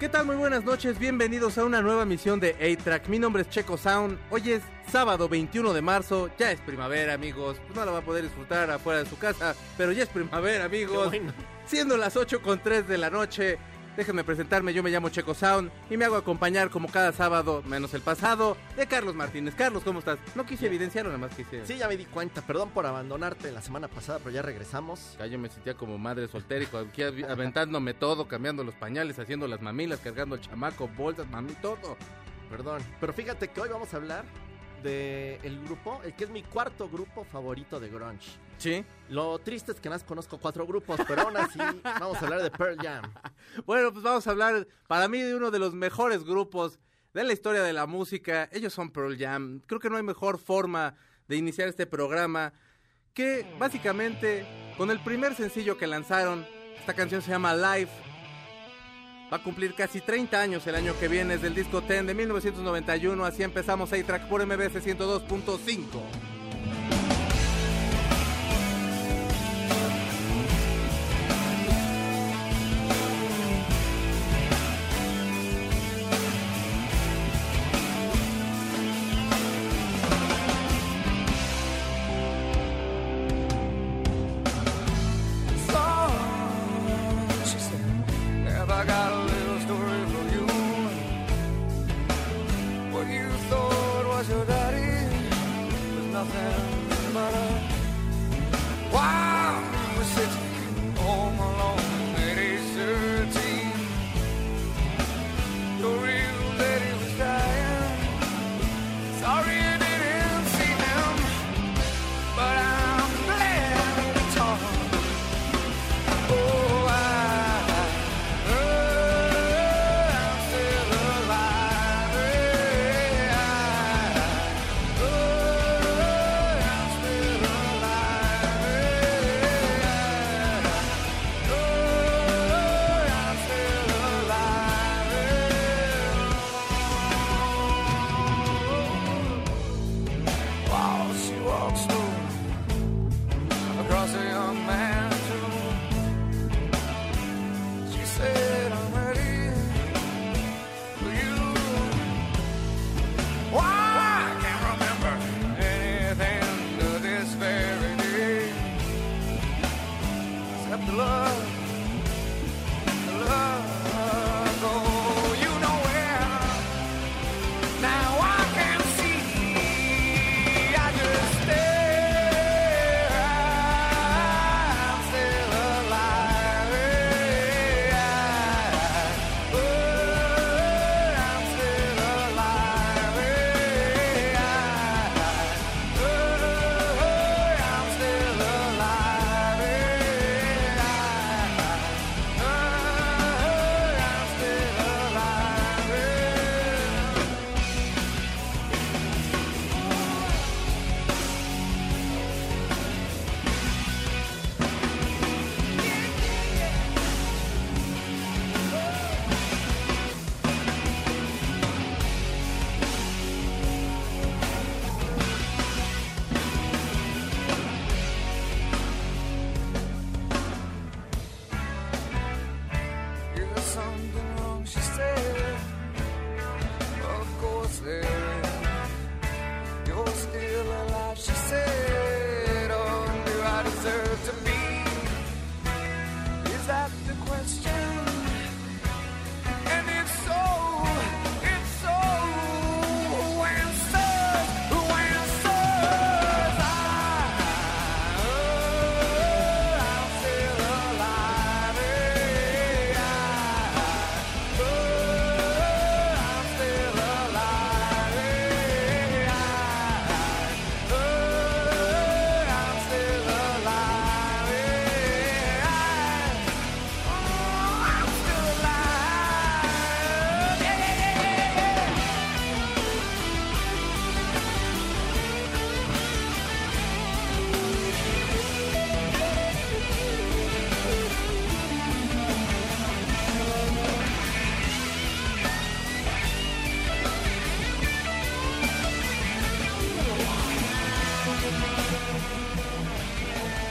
[0.00, 0.26] ¿Qué tal?
[0.26, 3.08] Muy buenas noches, bienvenidos a una nueva emisión de A-Track.
[3.08, 4.16] Mi nombre es Checo Sound.
[4.30, 4.62] Hoy es
[4.92, 7.56] sábado 21 de marzo, ya es primavera, amigos.
[7.66, 10.66] Pues no la va a poder disfrutar afuera de su casa, pero ya es primavera,
[10.66, 11.12] amigos.
[11.66, 13.58] Siendo las 8 con 3 de la noche,
[13.98, 17.92] Déjenme presentarme, yo me llamo Checo Sound y me hago acompañar como cada sábado, menos
[17.94, 19.56] el pasado, de Carlos Martínez.
[19.56, 20.20] Carlos, ¿cómo estás?
[20.36, 21.66] No quise evidenciar, nada más quise.
[21.66, 22.40] Sí, ya me di cuenta.
[22.42, 25.16] Perdón por abandonarte la semana pasada, pero ya regresamos.
[25.18, 29.62] Ya yo me sentía como madre soltérico, aquí aventándome todo, cambiando los pañales, haciendo las
[29.62, 31.96] mamilas, cargando el chamaco, bolsas, mami, todo.
[32.50, 32.80] Perdón.
[33.00, 34.24] Pero fíjate que hoy vamos a hablar
[34.84, 38.30] de el grupo, el que es mi cuarto grupo favorito de grunge.
[38.58, 38.84] Sí.
[39.08, 41.58] Lo triste es que más conozco cuatro grupos, pero aún así
[42.00, 43.10] vamos a hablar de Pearl Jam.
[43.64, 46.78] Bueno, pues vamos a hablar para mí de uno de los mejores grupos
[47.14, 48.48] de la historia de la música.
[48.52, 49.62] Ellos son Pearl Jam.
[49.66, 50.94] Creo que no hay mejor forma
[51.26, 52.52] de iniciar este programa
[53.14, 56.46] que básicamente con el primer sencillo que lanzaron,
[56.78, 57.90] esta canción se llama Live
[59.30, 62.14] Va a cumplir casi 30 años el año que viene, es del disco Ten de
[62.14, 63.22] 1991.
[63.26, 66.37] Así empezamos A-Track por MBS 102.5.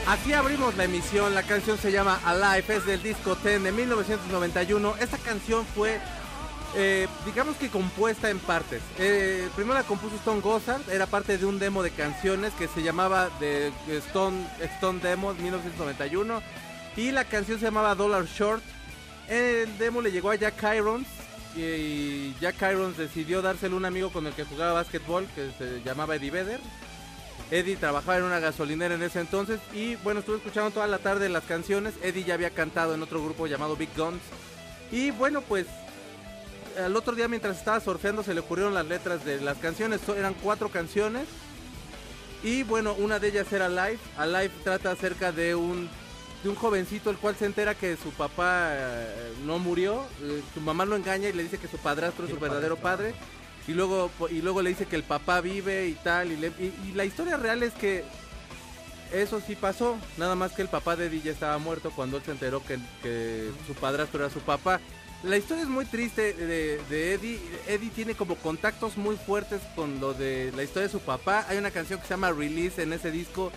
[0.08, 4.96] Así abrimos la emisión, la canción se llama Alive, es del disco Ten de 1991.
[5.02, 6.00] Esta canción fue,
[6.76, 8.82] eh, digamos que compuesta en partes.
[9.00, 12.84] Eh, primero la compuso Stone Gossard, era parte de un demo de canciones que se
[12.84, 16.42] llamaba de Stone, Stone Demo 1991
[16.96, 18.64] y la canción se llamaba Dollar Short.
[19.28, 21.06] El demo le llegó a Jack Irons
[21.54, 25.82] y Jack Irons decidió dárselo a un amigo con el que jugaba básquetbol que se
[25.84, 26.62] llamaba Eddie Vedder.
[27.50, 31.30] Eddie trabajaba en una gasolinera en ese entonces y bueno, estuve escuchando toda la tarde
[31.30, 31.94] las canciones.
[32.04, 34.22] Eddie ya había cantado en otro grupo llamado Big Guns.
[34.92, 35.66] Y bueno, pues
[36.78, 40.02] al otro día mientras estaba surfeando se le ocurrieron las letras de las canciones.
[40.10, 41.26] Eran cuatro canciones.
[42.44, 44.00] Y bueno, una de ellas era Live.
[44.18, 45.90] Alive trata acerca de un,
[46.44, 50.04] de un jovencito el cual se entera que su papá eh, no murió.
[50.22, 53.16] Eh, su mamá lo engaña y le dice que su padrastro es su verdadero padre
[53.68, 57.38] y luego y luego le dice que el papá vive y tal y, la historia
[57.38, 58.04] real es que
[59.14, 62.32] eso sí pasó nada más que el papá de ya estaba muerto cuando él se
[62.32, 64.82] enteró que, que su padrastro era su papá.
[65.24, 67.40] La historia es muy triste de, Eddie.
[67.68, 71.46] Eddie tiene como contactos muy fuertes con lo de la historia de su papá.
[71.50, 73.52] Hay una canción que se llama Release en ese disco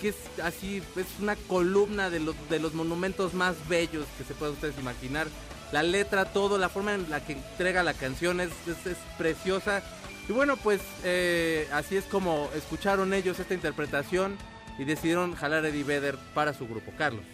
[0.00, 4.34] que es así es una columna de los de los monumentos más bellos que se
[4.34, 5.28] pueden ustedes imaginar
[5.72, 9.82] la letra, todo, la forma en la que entrega la canción es, es, preciosa.
[10.28, 14.36] Y bueno, pues eh, así es como escucharon ellos esta interpretación
[14.78, 16.92] y decidieron jalar a Eddie Vedder para su grupo.
[16.96, 17.24] Carlos.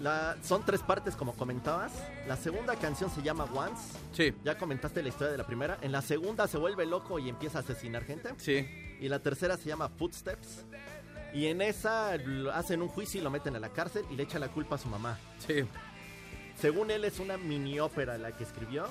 [0.00, 1.92] La, son tres partes como comentabas.
[2.28, 3.98] La segunda canción se llama Once.
[4.12, 4.32] Sí.
[4.44, 5.78] Ya comentaste la historia de la primera.
[5.82, 8.30] En la segunda se vuelve loco y empieza a asesinar gente.
[8.36, 8.66] Sí.
[9.00, 10.64] Y la tercera se llama Footsteps.
[11.34, 12.12] Y en esa
[12.54, 14.78] hacen un juicio y lo meten a la cárcel y le echan la culpa a
[14.78, 15.18] su mamá.
[15.46, 15.64] Sí.
[16.60, 18.86] Según él es una mini ópera la que escribió.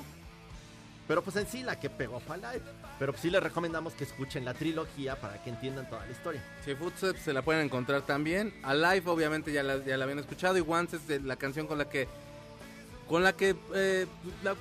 [1.08, 2.64] Pero pues en sí la que pegó fue Alive.
[3.00, 6.44] Pero pues sí les recomendamos que escuchen la trilogía para que entiendan toda la historia.
[6.66, 8.54] Sí, Footsteps se la pueden encontrar también.
[8.64, 10.58] Alive obviamente ya la, ya la habían escuchado.
[10.58, 12.08] Y Once es la canción con la que...
[13.08, 13.56] Con la que...
[13.74, 14.06] Eh,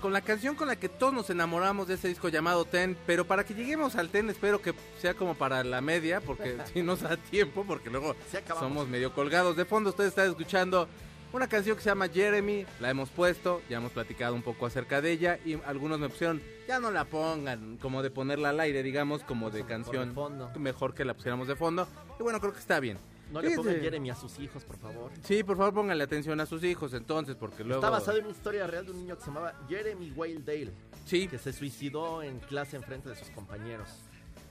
[0.01, 2.97] con la canción con la que todos nos enamoramos de ese disco llamado Ten.
[3.07, 6.21] Pero para que lleguemos al Ten espero que sea como para la media.
[6.21, 7.65] Porque si nos da tiempo.
[7.67, 8.15] Porque luego
[8.61, 9.57] somos medio colgados.
[9.57, 10.89] De fondo ustedes están escuchando
[11.37, 15.03] una canción que se llama Jeremy, la hemos puesto, ya hemos platicado un poco acerca
[15.03, 18.83] de ella y algunos me pusieron, ya no la pongan, como de ponerla al aire,
[18.83, 20.15] digamos, como de canción.
[20.59, 21.87] Mejor que la pusiéramos de fondo.
[22.19, 22.99] Y bueno, creo que está bien.
[23.31, 25.11] No le pongan Jeremy a sus hijos, por favor.
[25.23, 27.81] Sí, por favor, pónganle atención a sus hijos entonces, porque luego...
[27.81, 30.73] Está basado en una historia real de un niño que se llamaba Jeremy Whale Dale.
[31.05, 31.29] Sí.
[31.29, 33.89] Que se suicidó en clase en frente de sus compañeros.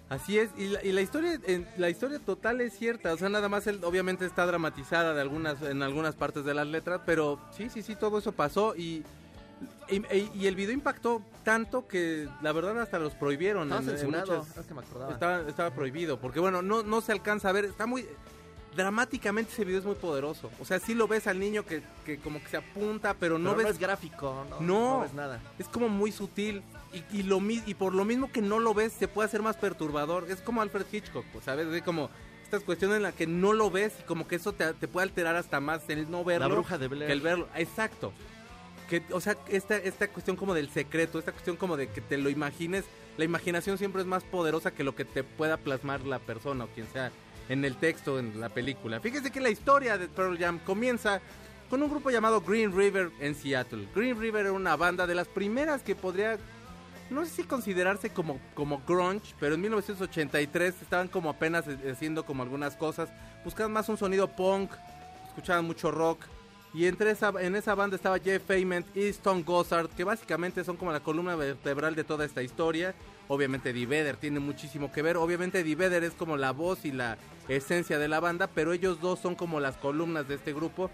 [0.08, 3.66] Así es, y la, historia en, la historia total es cierta, o sea, nada más
[3.66, 7.82] él obviamente está dramatizada de algunas en algunas partes de las letras, pero sí, sí,
[7.82, 9.04] sí, todo eso pasó y
[9.88, 13.72] y, el video impactó tanto que la verdad hasta los prohibieron.
[13.72, 13.82] Estaba
[15.12, 18.08] Estaba, estaba prohibido, porque bueno, no, no se alcanza a ver, está muy
[18.76, 20.52] dramáticamente ese video es muy poderoso.
[20.60, 23.56] O sea, sí lo ves al niño que, que como que se apunta, pero no
[23.56, 23.66] ves.
[23.66, 25.42] No es gráfico, no, no, ves nada.
[25.58, 26.62] Es como muy sutil.
[26.94, 29.58] Y, y, lo, y por lo mismo que no lo ves, se puede hacer más
[29.58, 30.28] perturbador.
[30.30, 31.68] Es como Alfred Hitchcock, ¿sabes?
[31.68, 32.10] Es como
[32.44, 35.04] estas cuestiones en las que no lo ves y como que eso te, te, puede
[35.04, 36.48] alterar hasta más el no verlo.
[36.48, 37.08] La bruja de Blair.
[37.08, 37.48] Que el verlo.
[37.56, 38.14] Exacto.
[38.90, 42.18] Que, o sea, esta, esta cuestión como del secreto, esta cuestión como de que te
[42.18, 42.86] lo imagines.
[43.18, 46.68] La imaginación siempre es más poderosa que lo que te pueda plasmar la persona o
[46.68, 47.12] quien sea
[47.50, 49.00] en el texto, en la película.
[49.00, 51.22] Fíjese que la historia de Pearl Jam comienza
[51.70, 53.88] con un grupo llamado Green River en Seattle.
[53.96, 56.38] Green River era una banda de las primeras que podría,
[57.10, 62.44] no sé si considerarse como, como grunge, pero en 1983 estaban como apenas haciendo como
[62.44, 63.10] algunas cosas,
[63.44, 64.72] buscaban más un sonido punk,
[65.28, 66.26] escuchaban mucho rock.
[66.74, 70.76] Y entre esa, en esa banda estaba Jeff Feynman y Stone Gossard, que básicamente son
[70.76, 72.94] como la columna vertebral de toda esta historia.
[73.28, 75.18] Obviamente Eddie tiene muchísimo que ver.
[75.18, 77.18] Obviamente Eddie es como la voz y la
[77.48, 80.92] esencia de la banda, pero ellos dos son como las columnas de este grupo.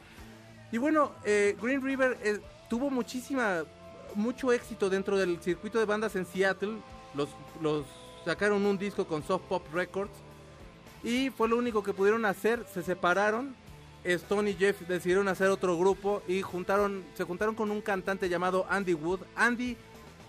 [0.71, 3.63] Y bueno, eh, Green River eh, tuvo muchísima,
[4.15, 6.77] mucho éxito dentro del circuito de bandas en Seattle.
[7.13, 7.29] Los,
[7.61, 7.85] los
[8.23, 10.13] sacaron un disco con Soft Pop Records
[11.03, 12.65] y fue lo único que pudieron hacer.
[12.73, 13.55] Se separaron
[14.03, 18.65] Stone y Jeff decidieron hacer otro grupo y juntaron, se juntaron con un cantante llamado
[18.69, 19.21] Andy Wood.
[19.35, 19.77] Andy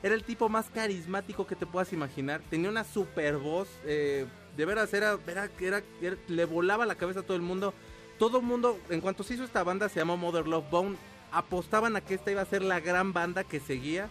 [0.03, 2.41] era el tipo más carismático que te puedas imaginar.
[2.51, 3.69] Tenía una super voz.
[3.85, 5.83] Eh, de veras, era, era, era,
[6.29, 7.73] le volaba la cabeza a todo el mundo.
[8.19, 10.97] Todo el mundo, en cuanto se hizo esta banda, se llamó Mother Love Bone.
[11.31, 14.09] Apostaban a que esta iba a ser la gran banda que seguía.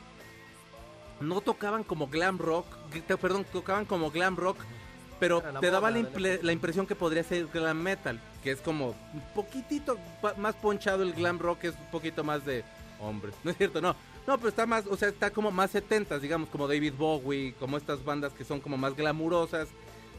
[1.19, 2.65] No tocaban como glam rock,
[3.21, 4.57] perdón, tocaban como glam rock
[5.21, 9.95] pero te daba la, impresión que podría ser glam metal, que es como un poquitito
[10.38, 12.63] más ponchado el glam rock, es un poquito más de
[13.00, 13.81] hombre, ¿no es cierto?
[13.81, 13.95] No,
[14.27, 17.77] no, pero está más, o sea, está como más 70 digamos, como David Bowie, como
[17.77, 19.67] estas bandas que son como más glamurosas,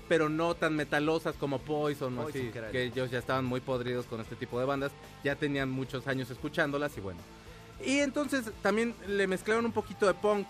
[0.09, 4.21] pero no tan metalosas como Poison, o así, que ellos ya estaban muy podridos con
[4.21, 4.93] este tipo de bandas,
[5.25, 7.21] ya tenían muchos años escuchándolas y bueno.
[7.85, 10.47] Y entonces también le mezclaron un poquito de punk.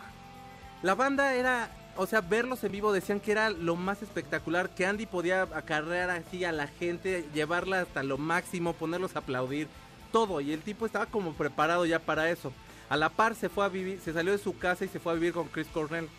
[0.82, 4.84] La banda era, o sea, verlos en vivo decían que era lo más espectacular, que
[4.84, 9.68] Andy podía acarrear así a la gente, llevarla hasta lo máximo, ponerlos a aplaudir,
[10.10, 10.40] todo.
[10.40, 12.52] Y el tipo estaba como preparado ya para eso.
[12.92, 15.12] A la par se fue a vivir, se salió de su casa y se fue
[15.12, 16.10] a vivir con Chris Cornell.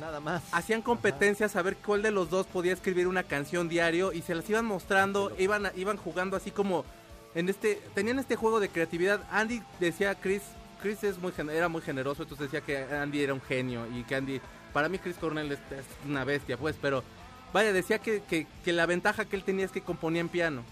[0.00, 0.42] Nada más.
[0.52, 4.34] Hacían competencias a ver cuál de los dos podía escribir una canción diario y se
[4.34, 6.86] las iban mostrando, iban, iban jugando así como
[7.34, 9.20] en este, tenían este juego de creatividad.
[9.30, 10.40] Andy decía a Chris,
[10.80, 14.14] Chris es muy, era muy generoso, entonces decía que Andy era un genio y que
[14.14, 14.40] Andy,
[14.72, 17.04] para mí Chris Cornell es, es una bestia, pues, pero
[17.52, 20.64] vaya, decía que, que, que la ventaja que él tenía es que componía en piano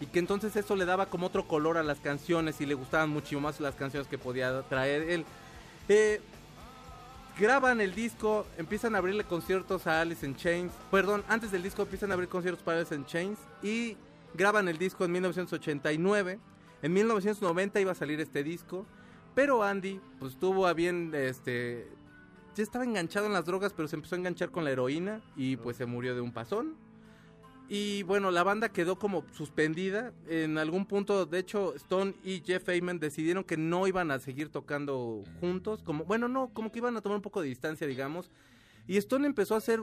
[0.00, 3.10] y que entonces eso le daba como otro color a las canciones y le gustaban
[3.10, 5.24] mucho más las canciones que podía traer él.
[5.88, 6.20] Eh,
[7.38, 10.72] graban el disco, empiezan a abrirle conciertos a Alice in Chains.
[10.90, 13.96] Perdón, antes del disco empiezan a abrir conciertos para Alice in Chains y
[14.34, 16.38] graban el disco en 1989.
[16.82, 18.84] En 1990 iba a salir este disco,
[19.34, 21.88] pero Andy pues tuvo a bien este
[22.54, 25.56] ya estaba enganchado en las drogas, pero se empezó a enganchar con la heroína y
[25.56, 26.76] pues se murió de un pasón.
[27.76, 30.12] Y bueno, la banda quedó como suspendida.
[30.28, 34.48] En algún punto, de hecho, Stone y Jeff Ayman decidieron que no iban a seguir
[34.48, 35.82] tocando juntos.
[35.82, 38.30] Como, bueno, no, como que iban a tomar un poco de distancia, digamos.
[38.86, 39.82] Y Stone empezó a hacer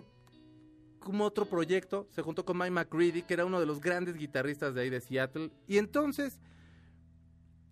[0.99, 2.07] como otro proyecto.
[2.11, 5.01] Se juntó con Mike McCready, que era uno de los grandes guitarristas de ahí de
[5.01, 5.51] Seattle.
[5.67, 6.39] Y entonces,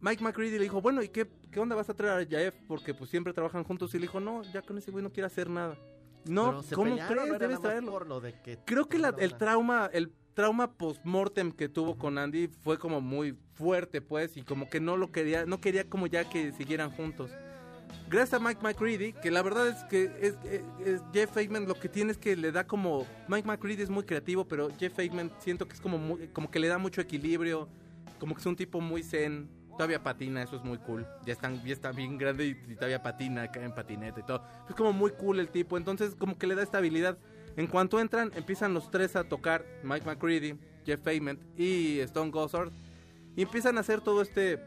[0.02, 2.56] Mike McCready le dijo, bueno, ¿y qué, qué onda vas a traer a Jeff?
[2.68, 3.96] Porque pues siempre trabajan juntos.
[3.96, 5.78] Y le dijo, no, ya con ese güey no quiere hacer nada.
[6.26, 7.32] No, se ¿cómo pelearon, crees?
[7.34, 7.92] ¿no Debes traerlo.
[7.92, 12.18] por lo de que Creo que la- el trauma, el trauma post-mortem que tuvo con
[12.18, 16.08] Andy fue como muy fuerte, pues, y como que no lo quería, no quería como
[16.08, 17.32] ya que siguieran juntos.
[18.10, 21.76] Gracias a Mike McCready, que la verdad es que es, es- es Jeff Aikman lo
[21.76, 25.32] que tiene es que le da como Mike McCready es muy creativo, pero Jeff Aikman
[25.40, 27.68] siento que es como muy- como que le da mucho equilibrio,
[28.20, 29.50] como que es un tipo muy zen.
[29.80, 31.08] Todavía patina, eso es muy cool.
[31.26, 34.44] Ya están, ya está bien grande y, y todavía patina, cae en patineta y todo.
[34.68, 37.18] Es como muy cool el tipo, entonces como que le da estabilidad.
[37.56, 42.72] En cuanto entran, empiezan los tres a tocar, Mike McCready, Jeff Ayman y Stone Gossard,
[43.38, 44.60] y empiezan a hacer todo este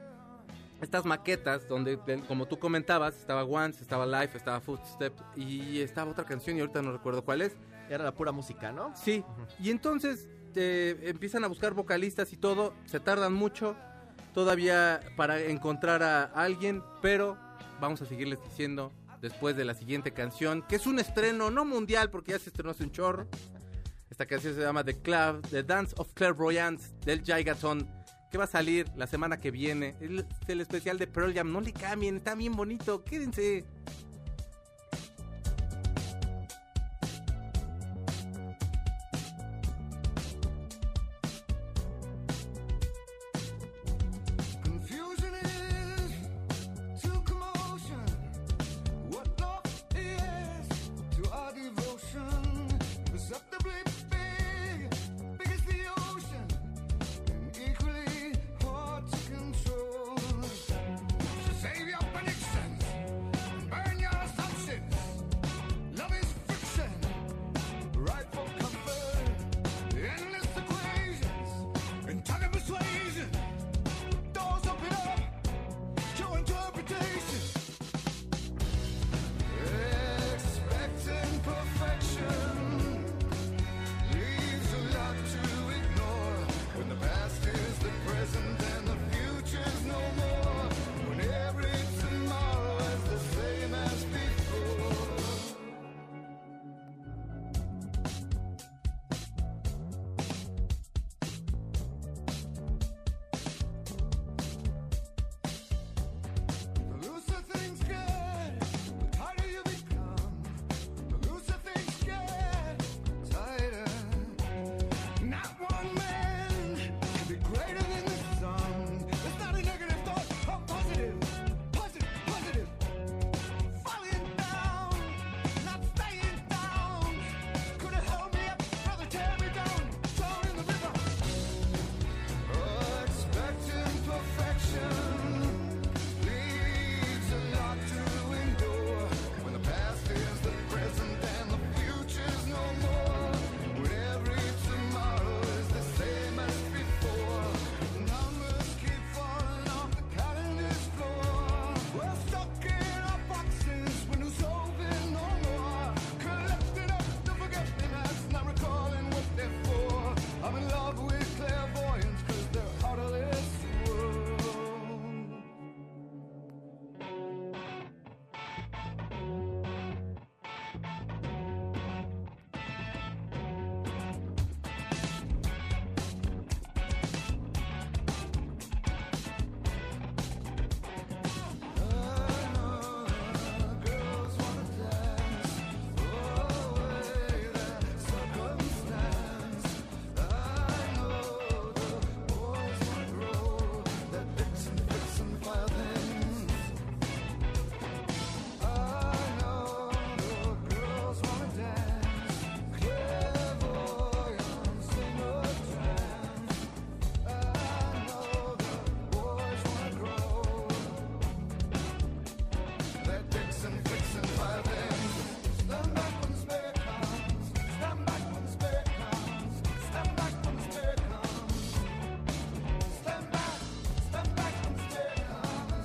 [0.81, 6.11] estas maquetas donde de- como tú comentabas, estaba Once, estaba Life, estaba Footstep y estaba
[6.11, 7.55] otra canción y ahorita no recuerdo cuál es.
[7.91, 8.97] Era la pura música, ¿no?
[8.97, 9.23] Sí,
[9.61, 13.77] y entonces eh, empiezan a buscar vocalistas y todo, se tardan mucho
[14.33, 17.37] todavía para encontrar a alguien, pero
[17.81, 22.11] vamos a seguirles diciendo después de la siguiente canción, que es un estreno no mundial
[22.11, 23.29] porque ya se estrenó hace un chorro.
[24.11, 27.89] Esta canción se llama The Club, The Dance of Clairvoyance del Gigaton,
[28.31, 29.95] que va a salir la semana que viene.
[30.01, 33.65] El especial de Pearl Jam, no le cambien, está bien bonito, quédense.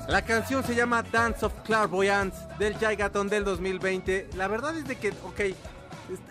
[0.08, 4.30] La canción se llama Dance of Clairvoyance del Jaigaton del 2020.
[4.38, 5.54] La verdad es de que, ok,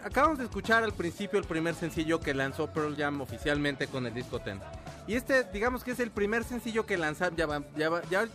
[0.03, 4.15] acabamos de escuchar al principio el primer sencillo que lanzó Pearl Jam oficialmente con el
[4.15, 4.61] disco Ten.
[5.07, 7.51] Y este, digamos que es el primer sencillo que lanzaron, ya,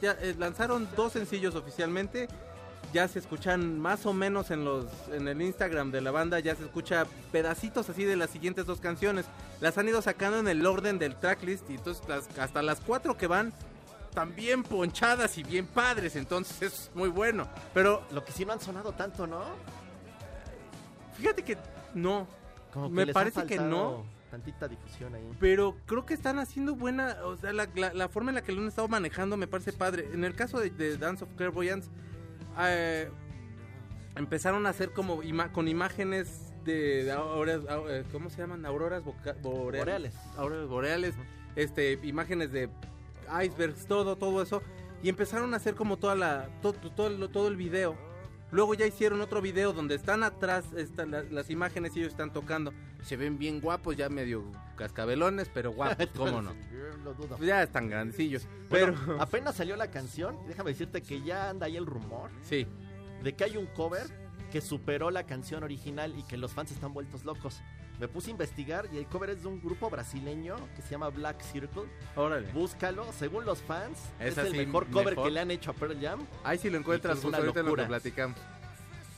[0.04, 2.28] eh, lanzaron dos sencillos oficialmente.
[2.94, 6.56] Ya se escuchan más o menos en los en el Instagram de la banda, ya
[6.56, 9.26] se escucha pedacitos así de las siguientes dos canciones.
[9.60, 11.80] Las han ido sacando en el orden del tracklist y
[12.40, 13.54] hasta las cuatro que van
[14.36, 17.48] bien ponchadas y bien padres, entonces es muy bueno.
[17.74, 19.42] Pero Lo que sí no han sonado tanto, ¿no?
[21.18, 21.58] fíjate que
[21.94, 22.28] no,
[22.74, 24.06] Como que Me les ha parece que no.
[24.32, 25.30] Tantita difusión ahí.
[25.42, 28.54] pero creo que están haciendo buena, o sea, la, la- la forma en la que
[28.54, 30.08] lo han estado manejando me parece padre.
[30.14, 31.90] En el caso de, de Dance of Clairvoyance,
[32.62, 33.10] eh,
[34.16, 38.66] empezaron a hacer como ima- con imágenes de, de auroras- eh, ¿cómo se llaman?
[38.66, 39.04] Auroras.
[39.42, 40.14] Boreales.
[40.38, 41.14] Auroras boreales,
[41.58, 42.70] este, imágenes de
[43.44, 44.62] icebergs, todo, todo eso.
[45.04, 47.96] Y empezaron a hacer como toda la, todo, todo, el- todo el video.
[48.52, 52.34] Luego ya hicieron otro video donde están atrás están la- las imágenes y ellos están
[52.34, 52.74] tocando.
[53.02, 54.44] Se ven bien guapos, ya medio
[54.76, 56.54] cascabelones, pero guapos, ¿cómo no?
[57.40, 58.48] Ya están grandecillos.
[58.70, 62.68] Pero Pero, apenas salió la canción, déjame decirte que ya anda ahí el rumor sí.
[63.24, 64.06] de que hay un cover
[64.52, 67.62] que superó la canción original y que los fans están vueltos locos.
[68.02, 71.10] Me puse a investigar y el cover es de un grupo brasileño que se llama
[71.10, 71.84] Black Circle.
[72.16, 72.52] Órale.
[72.52, 75.26] Búscalo, según los fans, Es es, el mejor cover mejor.
[75.26, 76.26] que le han hecho a Pearl Jam.
[76.44, 78.40] Ahí si lo encuentras, pues ahorita lo que platicamos.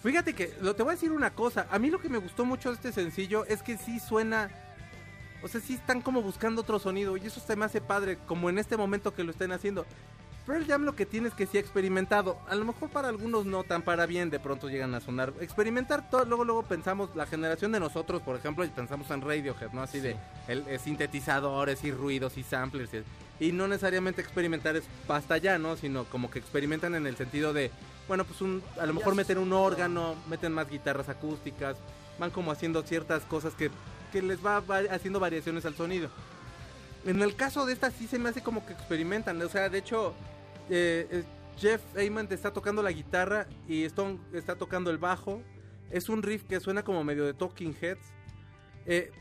[0.04, 1.66] Fíjate que lo, te voy a decir una cosa.
[1.72, 4.52] A mí lo que me gustó mucho de este sencillo es que sí suena.
[5.42, 7.16] O sea, sí están como buscando otro sonido.
[7.16, 9.86] Y eso se me hace padre, como en este momento que lo estén haciendo.
[10.46, 12.38] Pearl Jam lo que tiene es que sí ha experimentado.
[12.50, 15.32] A lo mejor para algunos no tan para bien, de pronto llegan a sonar.
[15.40, 19.72] Experimentar todo, luego luego pensamos, la generación de nosotros, por ejemplo, y pensamos en Radiohead,
[19.72, 19.82] ¿no?
[19.82, 20.18] Así de
[20.50, 22.90] el, eh, sintetizadores y ruidos y samplers.
[23.40, 25.78] Y, y no necesariamente experimentar es hasta allá, ¿no?
[25.78, 27.72] Sino como que experimentan en el sentido de,
[28.10, 31.78] bueno, pues un, a lo Ya mejor meten un órgano, meten más guitarras acústicas,
[32.20, 33.72] van como haciendo ciertas cosas que,
[34.12, 36.10] que les va, va haciendo variaciones al sonido.
[37.06, 39.42] En el caso de esta sí se me hace como que experimentan.
[39.42, 40.14] O sea, de hecho,
[40.70, 41.24] eh, eh,
[41.58, 45.42] Jeff Ayman está tocando la guitarra y Stone está tocando el bajo.
[45.92, 48.02] Es un riff que suena como medio de Talking Heads.
[48.86, 49.12] Eh,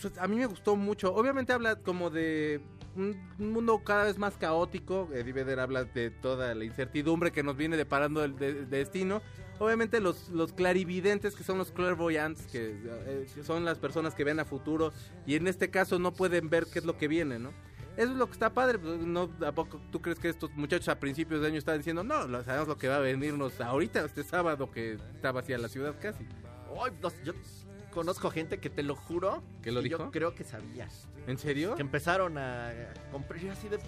[0.00, 1.14] pues, a mí me gustó mucho.
[1.14, 2.60] Obviamente habla como de
[2.96, 5.08] un un mundo cada vez más caótico.
[5.12, 9.20] Eddie Vedder habla de toda la incertidumbre que nos viene deparando el de- de destino.
[9.58, 14.44] Obviamente los, clarividentes, que son los clairvoyants, que eh, son las personas que ven a
[14.44, 14.92] futuro
[15.26, 17.52] y en este caso no pueden ver qué es lo que viene, ¿no?
[17.96, 18.78] Eso es lo que está padre.
[18.78, 22.02] pues, No, ¿a poco tú crees que estos muchachos a principios de año están diciendo,
[22.02, 25.94] no, sabemos lo que va a venirnos ahorita, este sábado que está vacía la ciudad
[26.00, 26.26] casi?
[27.02, 27.34] Los- yo
[27.92, 29.98] conozco gente que te lo juro ¿Que lo dijo?
[29.98, 30.88] yo creo que sabía.
[31.26, 31.74] ¿En serio?
[31.74, 32.72] Que empezaron a
[33.12, 33.78] comprar así de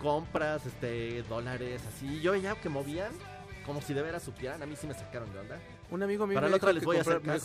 [0.00, 2.20] compras, este, dólares, así.
[2.20, 3.12] Yo ya que movían,
[3.64, 5.60] como si de veras supieran, a mí sí me sacaron de onda.
[5.90, 7.34] Un amigo mío Para me la dijo otra les que voy a compra- hacer me
[7.34, 7.44] dijo,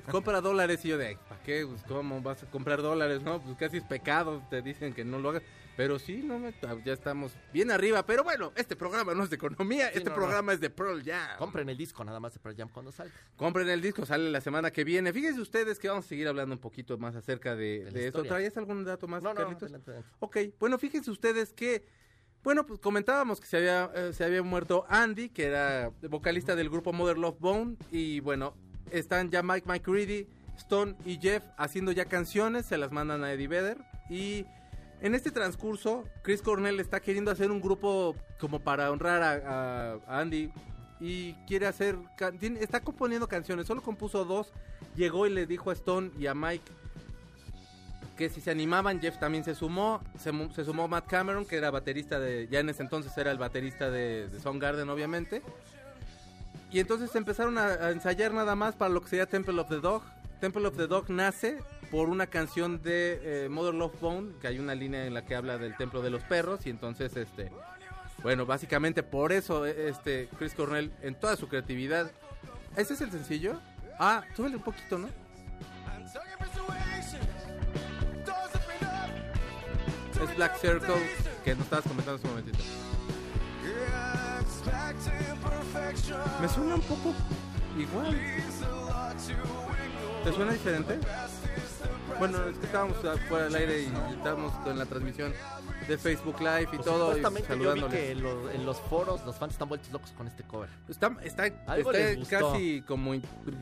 [0.00, 0.10] caso.
[0.12, 1.66] compra, dólares y yo de, ¿para qué?
[1.66, 3.22] Pues, ¿Cómo vas a comprar dólares?
[3.22, 5.42] No, pues casi es pecado, te dicen que no lo hagas.
[5.74, 6.52] Pero sí, no me-
[6.84, 8.04] ya estamos bien arriba.
[8.04, 11.02] Pero bueno, este programa no es de economía, Sí, este no, programa es de Pearl
[11.02, 11.38] Jam.
[11.38, 13.14] Compren el disco nada más de Pearl Jam cuando salga.
[13.36, 15.12] Compren el disco, sale la semana que viene.
[15.14, 17.98] Fíjense ustedes que vamos a seguir hablando un poquito más acerca de, De la de
[18.06, 18.18] esto.
[18.18, 18.28] historia.
[18.30, 19.62] ¿Traías algún dato más, No, no, Carlitos?
[19.62, 20.16] adelante, adelante.
[20.20, 21.86] Ok, bueno, fíjense ustedes que,
[22.42, 26.70] bueno, pues comentábamos que se había, eh, se había muerto Andy, que era vocalista del
[26.70, 28.54] grupo Mother Love Bone, y bueno,
[28.90, 30.26] están ya Mike McCready,
[30.56, 33.78] Stone y Jeff haciendo ya canciones, se las mandan a Eddie Vedder,
[34.10, 34.44] y
[35.00, 40.20] en este transcurso, Chris Cornell está queriendo hacer un grupo como para honrar a, a-
[40.20, 40.52] Andy,
[41.00, 41.96] y quiere hacer,
[42.60, 44.52] está componiendo canciones, solo compuso dos,
[44.94, 46.70] llegó y le dijo a Stone y a Mike,
[48.22, 50.00] que si se animaban, Jeff también se sumó.
[50.16, 52.46] Se, sumó Matt Cameron, que era baterista de.
[52.48, 55.42] Ya en ese entonces era el baterista de, de Soundgarden, obviamente.
[56.70, 59.80] Y entonces empezaron a, a ensayar nada más para lo que sería Temple of the
[59.80, 60.04] Dog.
[60.40, 61.58] Temple of the Dog nace
[61.90, 65.34] por una canción de eh, Mother Love Bone, que hay una línea en la que
[65.34, 66.64] habla del templo de los perros.
[66.64, 67.50] Y entonces, este.
[68.22, 72.12] Bueno, básicamente por eso, eh, este Chris Cornell, en toda su creatividad.
[72.76, 73.60] ¿Ese es el sencillo?
[73.98, 75.08] Ah, súbele un poquito, ¿no?
[80.22, 80.94] Es Black Circle,
[81.44, 82.58] que nos estabas comentando hace un momentito.
[86.40, 87.14] Me suena un poco
[87.76, 88.16] igual.
[90.24, 91.00] ¿Te suena diferente?
[92.22, 95.32] Bueno, es que estábamos fuera del aire y estábamos en la transmisión
[95.88, 97.30] de Facebook Live y Pues todo, y yo
[97.74, 100.68] vi que en los, en los foros los fans están vueltos locos con este cover.
[100.88, 101.50] Está, está,
[102.30, 103.14] casi como...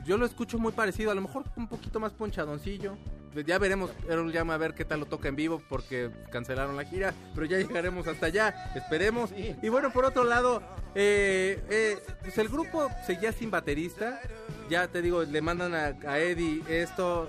[0.04, 2.98] Yo lo escucho muy parecido, a lo mejor un poquito más ponchadoncillo.
[3.46, 6.84] ya veremos Pearl Jam a ver qué tal lo toca en vivo porque cancelaron la
[6.84, 9.30] gira, pero ya llegaremos hasta allá, esperemos.
[9.62, 10.62] Y bueno, por otro lado,
[10.94, 14.20] eh, eh, pues el grupo seguía sin baterista,
[14.68, 17.26] ya te digo, le mandan a, a Eddie esto,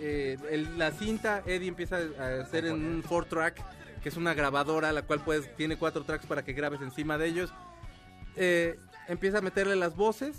[0.00, 3.62] eh, el- la cinta, Eddie empieza a hacer en un 4-track,
[4.02, 7.26] que es una grabadora, la cual pues tiene cuatro tracks para que grabes encima de
[7.26, 7.52] ellos.
[8.36, 10.36] Eh, empieza a meterle las voces,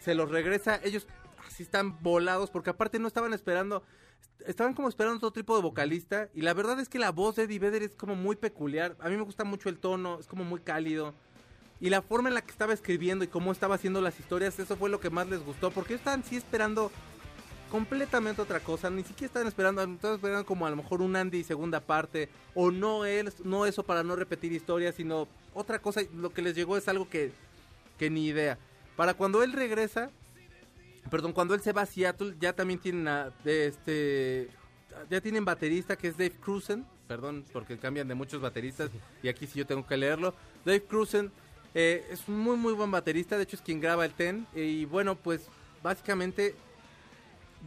[0.00, 1.06] se los regresa, ellos
[1.46, 3.82] así están volados, porque aparte no estaban esperando,
[4.46, 7.44] estaban como esperando otro tipo de vocalista, y la verdad es que la voz de
[7.44, 10.44] Eddie Vedder es como muy peculiar, a mí me gusta mucho el tono, es como
[10.44, 11.14] muy cálido,
[11.80, 14.76] y la forma en la que estaba escribiendo y cómo estaba haciendo las historias, eso
[14.76, 16.90] fue lo que más les gustó, porque estaban sí esperando
[17.70, 21.44] completamente otra cosa, ni siquiera estaban esperando, estaban esperando como a lo mejor un Andy
[21.44, 26.30] segunda parte, o no él, no eso para no repetir historias, sino otra cosa, lo
[26.30, 27.32] que les llegó es algo que,
[27.98, 28.58] que ni idea.
[28.96, 30.10] Para cuando él regresa,
[31.10, 34.48] perdón, cuando él se va a Seattle, ya también tienen a, este,
[35.08, 38.90] ya tienen baterista que es Dave Cruzen, perdón, porque cambian de muchos bateristas,
[39.22, 40.34] y aquí sí yo tengo que leerlo.
[40.64, 41.32] Dave Cruzen
[41.74, 44.84] eh, es un muy muy buen baterista, de hecho es quien graba el Ten, y
[44.84, 45.46] bueno, pues
[45.82, 46.54] básicamente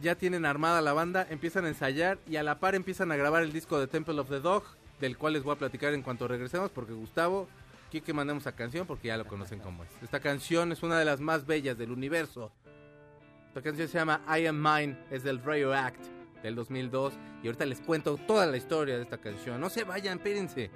[0.02, 3.42] ya tienen armada la banda, empiezan a ensayar y a la par empiezan a grabar
[3.42, 4.64] el disco de Temple of the Dog,
[5.00, 7.48] del cual les voy a platicar en cuanto regresemos, porque Gustavo
[7.90, 9.90] quiere que mandemos a canción porque ya lo conocen como es.
[10.02, 12.50] Esta canción es una de las más bellas del universo.
[13.48, 16.04] Esta canción se llama I Am Mine, es del Rayo Act
[16.42, 19.60] del 2002 y ahorita les cuento toda la historia de esta canción.
[19.60, 20.70] No se vayan, espérense.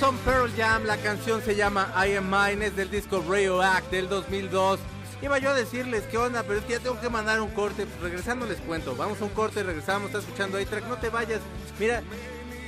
[0.00, 3.90] Son Pearl Jam, la canción se llama I Am Mine, es del disco Rayo Act
[3.90, 4.80] del 2002.
[5.20, 7.86] Iba yo a decirles qué onda, pero es que ya tengo que mandar un corte.
[8.00, 11.40] Regresando les cuento, vamos a un corte, regresamos, estás escuchando ahí track, no te vayas.
[11.78, 12.02] Mira,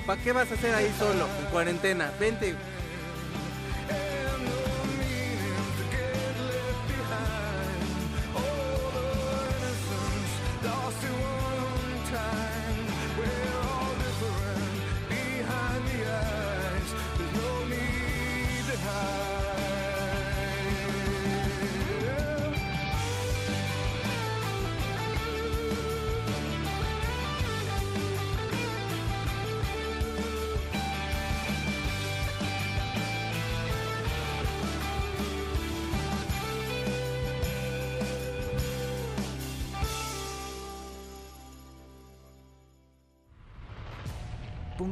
[0.07, 2.13] ¿para qué vas a hacer ahí solo, en cuarentena?
[2.21, 2.55] Vente.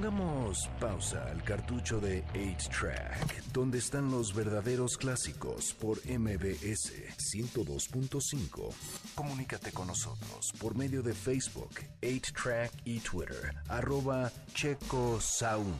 [0.01, 8.73] Pongamos pausa al cartucho de 8-Track, donde están los verdaderos clásicos por MBS 102.5.
[9.15, 11.69] Comunícate con nosotros por medio de Facebook,
[12.01, 15.75] 8-Track y Twitter, arroba Checo Sound.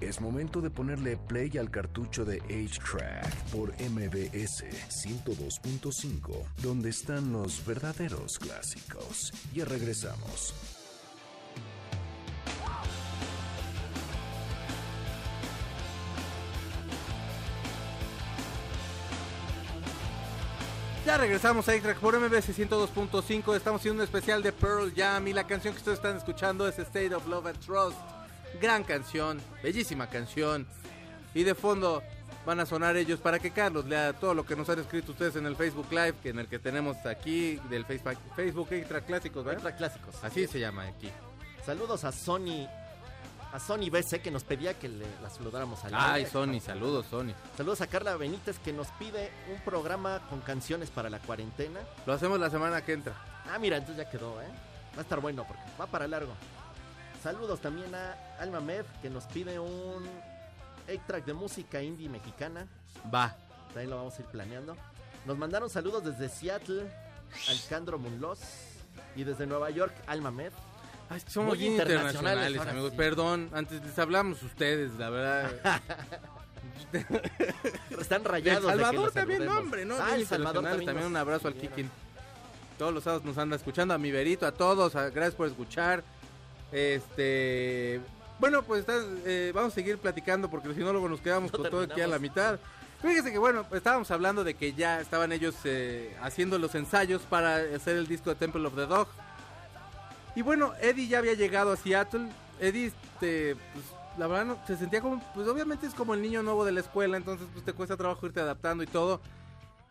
[0.00, 4.66] Es momento de ponerle play al cartucho de 8-Track por MBS
[5.04, 9.32] 102.5, donde están los verdaderos clásicos.
[9.52, 10.54] Ya regresamos.
[21.14, 23.54] Ya regresamos a X-Track por MBS 102.5.
[23.54, 26.76] Estamos haciendo un especial de Pearl Jam y la canción que ustedes están escuchando es
[26.76, 27.96] State of Love and Trust.
[28.60, 30.66] Gran canción, bellísima canción.
[31.32, 32.02] Y de fondo
[32.44, 35.36] van a sonar ellos para que Carlos lea todo lo que nos han escrito ustedes
[35.36, 39.44] en el Facebook Live, que en el que tenemos aquí del Facebook, Facebook X-Track Clásicos,
[39.44, 39.68] ¿verdad?
[39.68, 40.24] Extra clásicos.
[40.24, 41.12] Así se llama aquí.
[41.64, 42.66] Saludos a Sony.
[43.54, 46.30] A Sony BC que nos pedía que le, la saludáramos al Ay, aire.
[46.30, 47.34] Sony, saludos, Sony.
[47.56, 51.78] Saludos a Carla Benítez que nos pide un programa con canciones para la cuarentena.
[52.04, 53.14] Lo hacemos la semana que entra.
[53.48, 54.48] Ah, mira, entonces ya quedó, ¿eh?
[54.94, 56.32] Va a estar bueno porque va para largo.
[57.22, 60.04] Saludos también a Alma Mev que nos pide un
[60.88, 62.66] 8-track de música indie mexicana.
[63.14, 63.36] Va.
[63.68, 64.76] También lo vamos a ir planeando.
[65.26, 66.90] Nos mandaron saludos desde Seattle,
[67.48, 68.40] Alcandro Munlos.
[69.14, 70.52] Y desde Nueva York, Alma Mev.
[71.10, 72.90] Ay, somos Muy bien internacionales, amigos.
[72.90, 72.96] sí.
[72.96, 75.80] Perdón, antes les hablamos ustedes, la verdad.
[78.00, 78.62] Están rayados.
[78.64, 79.96] de que Salvador también, no, hombre, ¿no?
[80.00, 81.54] Ah, el Salvador también nos un abrazo al.
[81.54, 81.90] Kikin.
[82.78, 86.02] Todos los sábados nos anda escuchando, a mi Berito, a todos, a- gracias por escuchar.
[86.72, 88.00] Este,
[88.38, 91.58] bueno, pues está- eh, vamos a seguir platicando porque si no luego nos quedamos No
[91.58, 92.58] con todo aquí a la mitad.
[93.00, 97.22] Fíjese que bueno, pues, estábamos hablando de que ya estaban ellos eh, haciendo los ensayos
[97.22, 99.08] para hacer el disco de Temple of the Dog.
[100.34, 102.28] Y bueno, Eddie ya había llegado a Seattle.
[102.60, 103.84] Eddie, este, pues,
[104.18, 106.80] la verdad, no- se sentía como, pues obviamente es como el niño nuevo de la
[106.80, 109.20] escuela, entonces pues te cuesta trabajo irte adaptando y todo.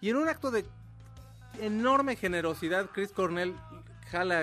[0.01, 0.65] Y en un acto de
[1.61, 3.53] enorme generosidad, Chris Cornell
[4.11, 4.39] jala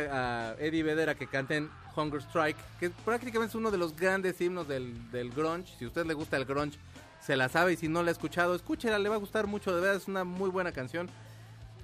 [0.52, 4.40] a Eddie Vedder a que canten Hunger Strike, que prácticamente es uno de los grandes
[4.40, 5.74] himnos del, del grunge.
[5.78, 6.78] Si a usted le gusta el grunge,
[7.20, 9.74] se la sabe y si no la ha escuchado, escúchela, le va a gustar mucho,
[9.74, 11.08] de verdad es una muy buena canción.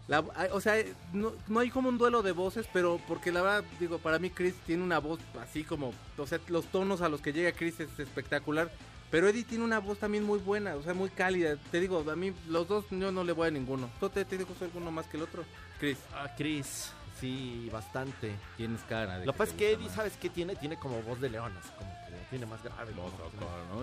[0.09, 0.21] La-
[0.53, 0.75] o sea,
[1.13, 4.31] no, no hay como un duelo de voces, pero porque la verdad, digo, para mí
[4.31, 7.81] Chris tiene una voz así como, o sea, los tonos a los que llega Chris
[7.81, 8.71] es espectacular.
[9.11, 11.57] Pero Eddie tiene una voz también muy buena, o sea, muy cálida.
[11.71, 13.89] Te digo, a mí los dos yo no le voy a ninguno.
[14.01, 15.45] ¿Tú te, te digo alguno más que el otro?
[15.79, 16.91] Chris, Ah, Chris.
[17.21, 18.35] Sí, bastante.
[18.59, 19.95] tienes cara de Lo que pasa es que Eddie, más.
[19.95, 20.55] ¿sabes qué tiene?
[20.57, 21.91] Tiene como voz de león, así como
[22.31, 22.93] tiene más grave.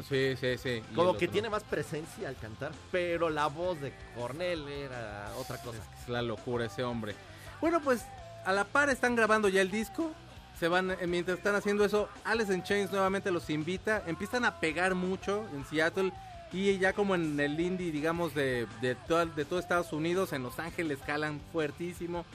[0.08, 0.84] Sí, sí, sí.
[0.96, 1.32] Como que otro.
[1.32, 5.80] tiene más presencia al cantar, pero la voz de Cornell era otra cosa.
[6.02, 7.16] Es la locura ese hombre.
[7.62, 8.06] Bueno, pues
[8.46, 10.12] a la par están grabando ya el disco.
[10.60, 14.04] Se van, eh, mientras están haciendo eso, Alice in Chains nuevamente los invita.
[14.06, 16.12] Empiezan a pegar mucho en Seattle
[16.52, 20.44] y ya como en el indie, digamos, de, de, todo, de todo Estados Unidos, en
[20.44, 22.26] Los Ángeles calan fuertísimo.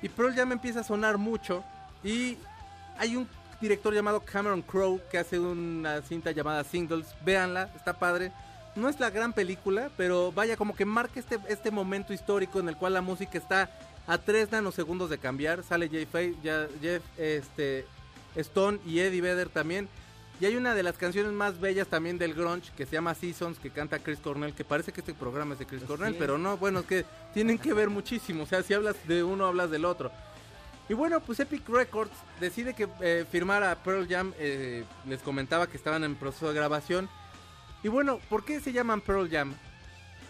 [0.00, 1.64] Y Pearl Jam empieza a sonar mucho.
[2.04, 2.38] Y
[2.98, 3.28] hay un
[3.60, 7.14] director llamado Cameron Crowe que hace una cinta llamada Singles.
[7.24, 8.32] Véanla, está padre.
[8.76, 12.68] No es la gran película, pero vaya, como que marca este, este momento histórico en
[12.68, 13.70] el cual la música está
[14.06, 15.62] a 3 nanosegundos de cambiar.
[15.64, 17.86] Sale ya, Jeff este,
[18.36, 19.88] Stone y Eddie Vedder también.
[20.40, 23.58] Y hay una de las canciones más bellas también del grunge que se llama Seasons,
[23.58, 26.56] que canta Chris Cornell, que parece que este programa es de Chris Cornell, pero no,
[26.56, 28.44] bueno, es que tienen que ver muchísimo.
[28.44, 30.12] O sea, si hablas de uno, hablas del otro.
[30.88, 34.32] Y bueno, pues Epic Records decide que eh, firmar a Pearl Jam.
[34.38, 37.08] eh, les comentaba que estaban en proceso de grabación.
[37.82, 39.54] Y bueno, ¿por qué se llaman Pearl Jam?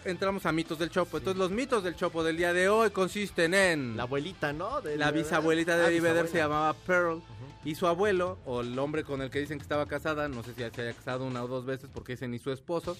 [0.05, 1.17] Entramos a mitos del Chopo.
[1.17, 3.97] Entonces, los mitos del Chopo del día de hoy consisten en.
[3.97, 4.81] La abuelita, ¿no?
[4.81, 7.21] De La bisabuelita de Ah, Eddie Vedder se llamaba Pearl.
[7.65, 10.51] Y su abuelo, o el hombre con el que dicen que estaba casada, no sé
[10.53, 12.95] si se haya casado una o dos veces porque dicen ni su esposo.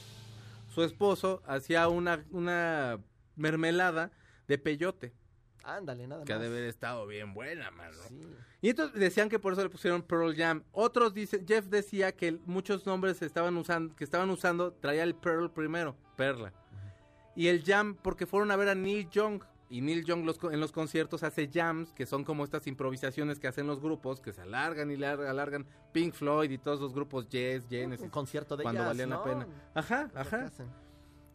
[0.73, 2.99] Su esposo hacía una, una
[3.37, 4.11] mermelada
[4.47, 5.13] de peyote.
[5.63, 6.43] Ándale, nada Que ha más.
[6.43, 7.97] de haber estado bien buena, mano.
[8.07, 8.27] Sí.
[8.61, 10.63] Y entonces decían que por eso le pusieron Pearl Jam.
[10.71, 15.51] Otros dicen, Jeff decía que muchos nombres estaban usando, que estaban usando, traía el Pearl
[15.51, 16.53] primero, Perla.
[17.35, 19.43] Y el Jam porque fueron a ver a Neil Young.
[19.71, 23.47] Y Neil Young los en los conciertos hace jams, que son como estas improvisaciones que
[23.47, 25.67] hacen los grupos, que se alargan y lar- alargan.
[25.93, 28.03] Pink Floyd y todos los grupos Yes, Genesis.
[28.03, 29.47] Un concierto de cuando jazz, valían la pena.
[29.75, 30.51] Ajá, que ajá.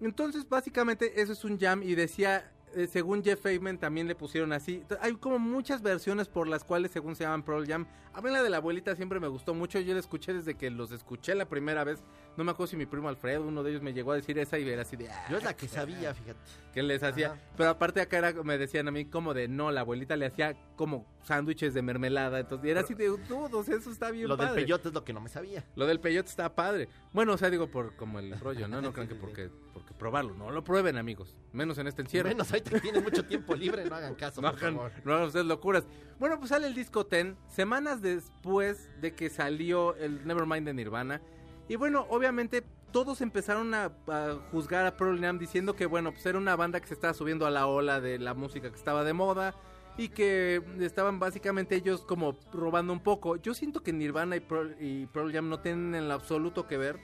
[0.00, 4.52] Entonces, básicamente, eso es un jam y decía, eh, según Jeff Feynman también le pusieron
[4.52, 4.82] así.
[5.00, 7.86] Hay como muchas versiones por las cuales, según se llaman Pearl Jam.
[8.12, 9.80] A mí la de la abuelita siempre me gustó mucho.
[9.80, 12.04] Yo la escuché desde que los escuché la primera vez.
[12.36, 14.58] No me acuerdo si mi primo Alfredo, uno de ellos, me llegó a decir esa
[14.58, 15.08] y era así de...
[15.10, 16.38] "Ah, Yo es la que sabía, fíjate.
[16.72, 17.32] que les hacía.
[17.32, 17.40] Ajá.
[17.56, 20.56] Pero aparte acá era, me decían a mí como de, no, la abuelita le hacía
[20.76, 22.40] como sándwiches de mermelada.
[22.40, 24.62] Entonces, y era así de, todos, eso está bien Lo del padre".
[24.62, 25.64] peyote es lo que no me sabía.
[25.76, 26.88] Lo del peyote está padre.
[27.12, 28.80] Bueno, o sea, digo por como el rollo, ¿no?
[28.80, 30.34] No crean que porque, porque probarlo.
[30.34, 31.36] No lo prueben, amigos.
[31.52, 32.28] Menos en este encierro.
[32.28, 34.92] Menos ahí que tienen mucho tiempo libre, no hagan caso, No por hagan, favor.
[35.04, 35.84] no hagan ustedes locuras.
[36.18, 41.20] Bueno, pues sale el disco Ten, semanas después de que salió el Nevermind de Nirvana.
[41.68, 46.24] Y bueno, obviamente todos empezaron a, a juzgar a Pearl Jam diciendo que, bueno, pues
[46.26, 49.04] era una banda que se estaba subiendo a la ola de la música que estaba
[49.04, 49.54] de moda.
[49.96, 53.36] Y que estaban básicamente ellos como robando un poco.
[53.36, 56.76] Yo siento que Nirvana y Pearl, y Pearl Jam no tienen en lo absoluto que
[56.76, 56.98] ver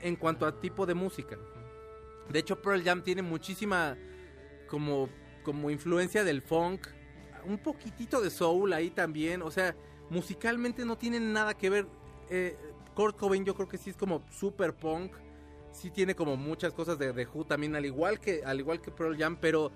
[0.00, 1.38] en cuanto a tipo de música.
[2.28, 3.96] De hecho, Pearl Jam tiene muchísima
[4.72, 5.10] como,
[5.42, 6.86] como influencia del funk,
[7.44, 9.42] un poquitito de soul ahí también.
[9.42, 9.76] O sea,
[10.08, 11.86] musicalmente no tienen nada que ver.
[12.30, 12.56] Eh,
[12.94, 15.12] Kurt Cobain yo creo que sí es como super punk.
[15.72, 18.90] Sí tiene como muchas cosas de, de Who también, al igual que al igual que
[18.90, 19.72] Pearl Jam, pero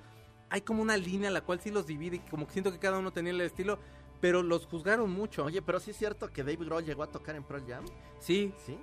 [0.48, 3.12] hay como una línea la cual sí los divide como que siento que cada uno
[3.12, 3.78] tenía el estilo,
[4.22, 5.44] pero los juzgaron mucho.
[5.44, 7.84] Oye, pero sí es cierto que Dave Grohl llegó a tocar en Pearl Jam,
[8.18, 8.78] sí, ¿sí?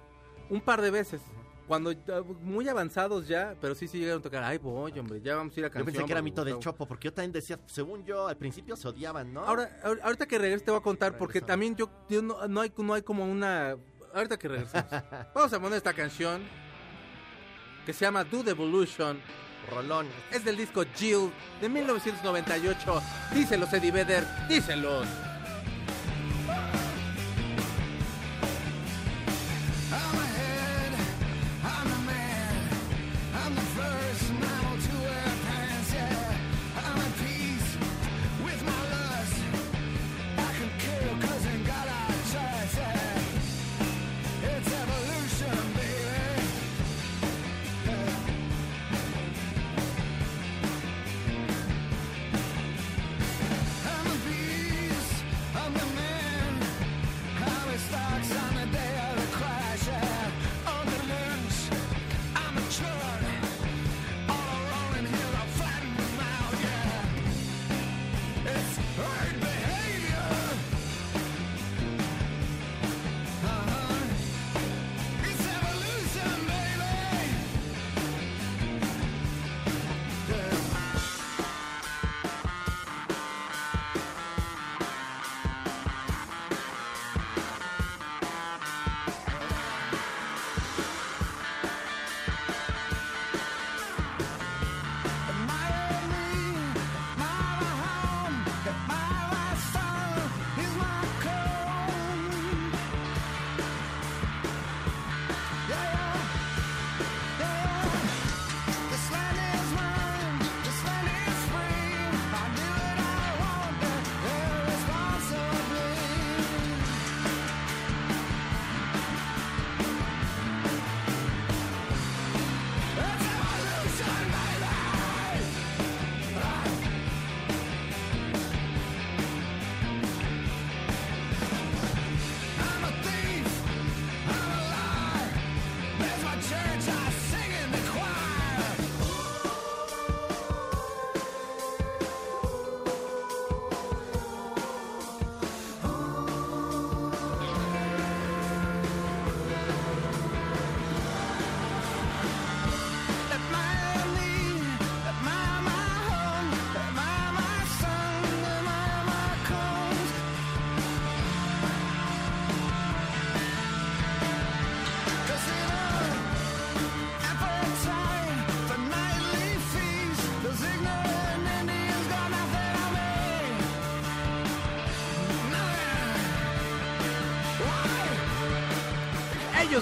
[0.51, 1.21] un par de veces.
[1.67, 1.93] Cuando
[2.41, 4.43] muy avanzados ya, pero sí sí llegaron a tocar.
[4.43, 5.93] Ay, voy, hombre, ya vamos a ir a Yo canción.
[5.93, 6.73] pensé que era mito del Gustavo".
[6.73, 9.45] Chopo, porque yo también decía, según yo, al principio se odiaban, ¿no?
[9.45, 11.47] Ahora, ahor- ahorita que regrese te voy a contar, porque Regresamos.
[11.47, 13.77] también yo, yo no, no hay, no hay como una...
[14.13, 14.85] Ahorita que regresemos.
[15.33, 16.41] Vamos a poner esta canción
[17.85, 19.19] que se llama Do the Evolution.
[19.71, 20.07] Rolón.
[20.29, 23.01] Es del disco Jill de 1998.
[23.33, 25.07] Díselos, Eddie Vedder, díselos.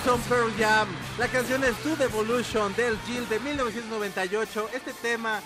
[0.01, 0.87] Ellos son Pearl Jam.
[1.17, 4.69] La canción es Do the Evolution del Jill de 1998.
[4.73, 5.41] Este tema,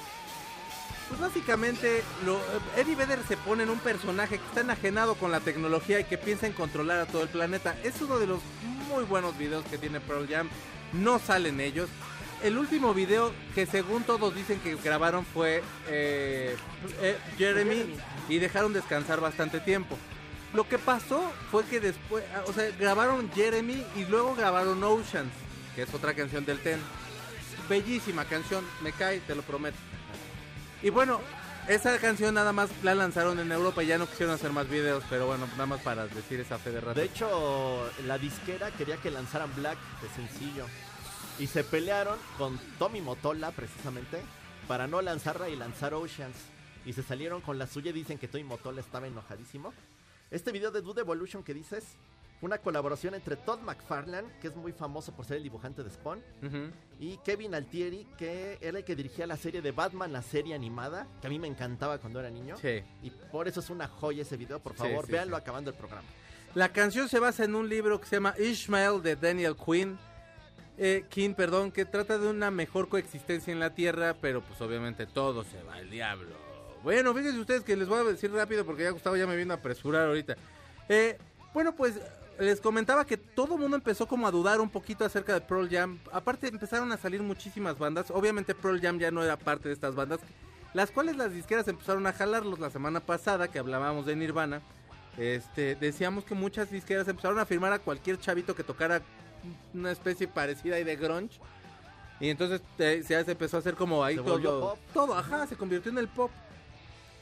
[1.10, 2.40] pues básicamente, lo,
[2.78, 6.18] Eddie Vedder se pone en un personaje que está enajenado con la tecnología y que
[6.18, 7.76] piensa en controlar a todo el planeta.
[7.84, 8.40] Es uno de los
[8.88, 10.50] muy buenos videos que tiene Pearl Jam.
[10.94, 11.90] No salen ellos.
[12.44, 16.56] El último video que según todos dicen que grabaron fue eh,
[17.02, 17.96] eh, Jeremy
[18.30, 19.98] y dejaron descansar bastante tiempo.
[20.56, 25.34] Lo que pasó fue que después, ah, o sea, grabaron Jeremy y luego grabaron Oceans,
[25.76, 26.80] que es otra canción del Ten.
[27.68, 29.78] Bellísima canción, me cae, te lo prometo.
[30.82, 31.20] Y bueno,
[31.68, 35.04] esa canción nada más la lanzaron en Europa y ya no quisieron hacer más videos,
[35.10, 37.00] pero bueno, nada más para decir esa fe de rato.
[37.00, 40.66] De hecho, la disquera quería que lanzaran Black de sencillo.
[41.38, 44.22] Y se pelearon con Tommy Motola, precisamente,
[44.70, 46.38] para no lanzarla y lanzar Oceans.
[46.86, 47.92] y se salieron con la suya.
[47.92, 49.74] Dicen que Toy Motola estaba enojadísimo.
[50.32, 51.98] Este video de Dude Evolution que dices
[52.40, 55.90] fue una colaboración entre Todd McFarlane, que es muy famoso por ser el dibujante de
[55.90, 56.22] Spawn,
[57.00, 61.08] y Kevin Altieri, que era el que dirigía la serie de Batman, la serie animada,
[61.22, 62.58] que a mí me encantaba cuando era niño.
[62.58, 62.84] Sí.
[63.04, 66.08] Y por eso es una joya ese video, por favor, sí, véanlo acabando el programa.
[66.56, 69.98] La canción se basa en un libro que se llama Ishmael de Daniel Quinn.
[70.78, 75.06] Eh, King, perdón, que trata de una mejor coexistencia en la Tierra, pero pues obviamente
[75.06, 76.45] todo se va al diablo.
[76.86, 79.56] Bueno, fíjense ustedes que les voy a decir rápido porque ya Gustavo ya me vino
[79.56, 80.36] a apresurar ahorita.
[80.88, 81.18] Eh,
[81.52, 82.00] bueno, pues
[82.38, 85.68] les comentaba que todo el mundo empezó como a dudar un poquito acerca de Pearl
[85.68, 85.98] Jam.
[86.12, 88.12] Aparte empezaron a salir muchísimas bandas.
[88.12, 90.20] Obviamente Pearl Jam ya no era parte de estas bandas,
[90.76, 94.62] las cuales las disqueras empezaron a jalarlos la semana pasada que hablábamos de Nirvana.
[95.18, 99.02] Este, decíamos que muchas disqueras empezaron a firmar a cualquier chavito que tocara
[99.74, 101.40] una especie parecida ahí de grunge.
[102.20, 104.60] Y entonces eh, se empezó a hacer como ahí Se todo.
[104.60, 104.80] pop.
[104.94, 106.30] Todo, ajá, se convirtió en el pop.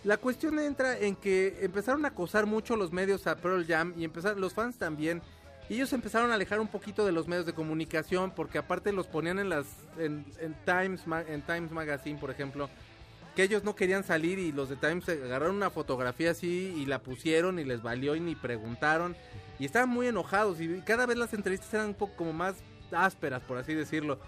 [0.03, 4.03] La cuestión entra en que empezaron a acosar mucho los medios a Pearl Jam y
[4.03, 5.21] empezaron los fans también.
[5.69, 9.39] Ellos empezaron a alejar un poquito de los medios de comunicación porque aparte los ponían
[9.39, 9.65] en las
[9.97, 10.25] en,
[10.65, 12.69] Times en Times Magazine, por ejemplo,
[13.33, 16.99] que ellos no querían salir y los de Times agarraron una fotografía así y la
[16.99, 19.15] pusieron y les valió y ni preguntaron
[19.57, 22.55] y estaban muy enojados y cada vez las entrevistas eran un poco como más
[22.91, 24.19] ásperas, por así decirlo.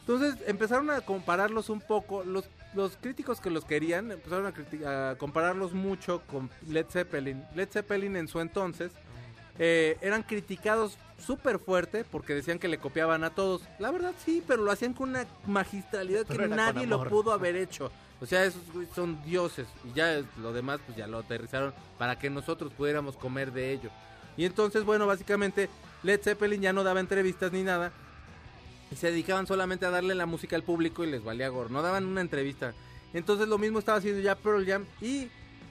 [0.00, 5.14] Entonces empezaron a compararlos un poco, los, los críticos que los querían empezaron a, a
[5.16, 7.44] compararlos mucho con Led Zeppelin.
[7.54, 8.92] Led Zeppelin en su entonces
[9.58, 13.62] eh, eran criticados súper fuerte porque decían que le copiaban a todos.
[13.78, 17.56] La verdad sí, pero lo hacían con una magistralidad Pero que nadie lo pudo haber
[17.56, 17.90] hecho.
[18.20, 18.62] O sea, esos
[18.94, 23.52] son dioses y ya lo demás pues ya lo aterrizaron para que nosotros pudiéramos comer
[23.52, 23.90] de ello.
[24.36, 25.68] Y entonces, bueno, básicamente
[26.02, 27.92] Led Zeppelin ya no daba entrevistas ni nada
[28.92, 31.82] y se dedicaban solamente a darle la música al público y les valía gorro, no
[31.82, 32.74] daban una entrevista.
[33.14, 35.28] Entonces lo mismo estaba haciendo ya Pearl Jam y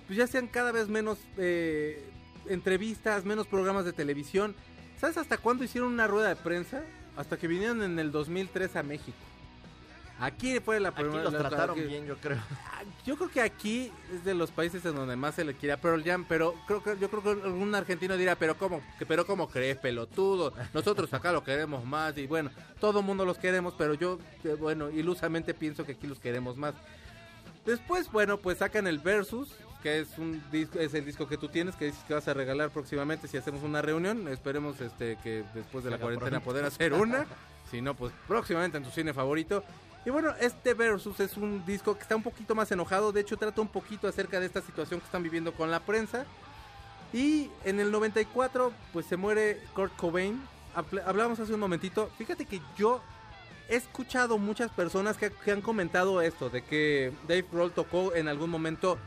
[0.08, 2.04] pues ya hacían cada vez menos eh,
[2.48, 4.56] entrevistas, menos programas de televisión.
[5.00, 6.84] ¿Sabes hasta cuándo hicieron una rueda de prensa?
[7.16, 9.18] Hasta que vinieron en el 2003 a México.
[10.22, 11.24] Aquí fue la Aquí primera.
[11.24, 12.38] los la- trataron bien, yo creo.
[13.06, 15.78] Yo creo que aquí es de los países en donde más se le quiere a
[15.82, 19.50] Pearl Jam, pero creo que yo creo que algún argentino dirá, pero cómo, pero cómo
[19.50, 23.94] crees, pelotudo, nosotros acá lo queremos más y bueno, todo el mundo los queremos, pero
[23.96, 26.74] yo eh, bueno, ilusamente pienso que aquí los queremos más.
[27.66, 29.50] Después, bueno, pues sacan el Versus,
[29.84, 32.34] que es un disco, es el disco que tú tienes, que dices que vas a
[32.34, 34.28] regalar próximamente si hacemos una reunión.
[34.28, 37.26] Esperemos este que después de la cuarentena poder hacer una.
[37.72, 39.64] si no, pues próximamente en tu cine favorito.
[40.06, 43.12] Y bueno, este Versus es un disco que está un poquito más enojado.
[43.12, 46.26] De hecho, trata un poquito acerca de esta situación que están viviendo con la prensa.
[47.14, 50.42] Y en el 94, pues se muere Kurt Cobain.
[50.76, 52.10] Habl- Hablábamos hace un momentito.
[52.18, 53.02] Fíjate que yo
[53.70, 58.28] he escuchado muchas personas que, que han comentado esto, de que Dave Grohl tocó en
[58.28, 58.98] algún momento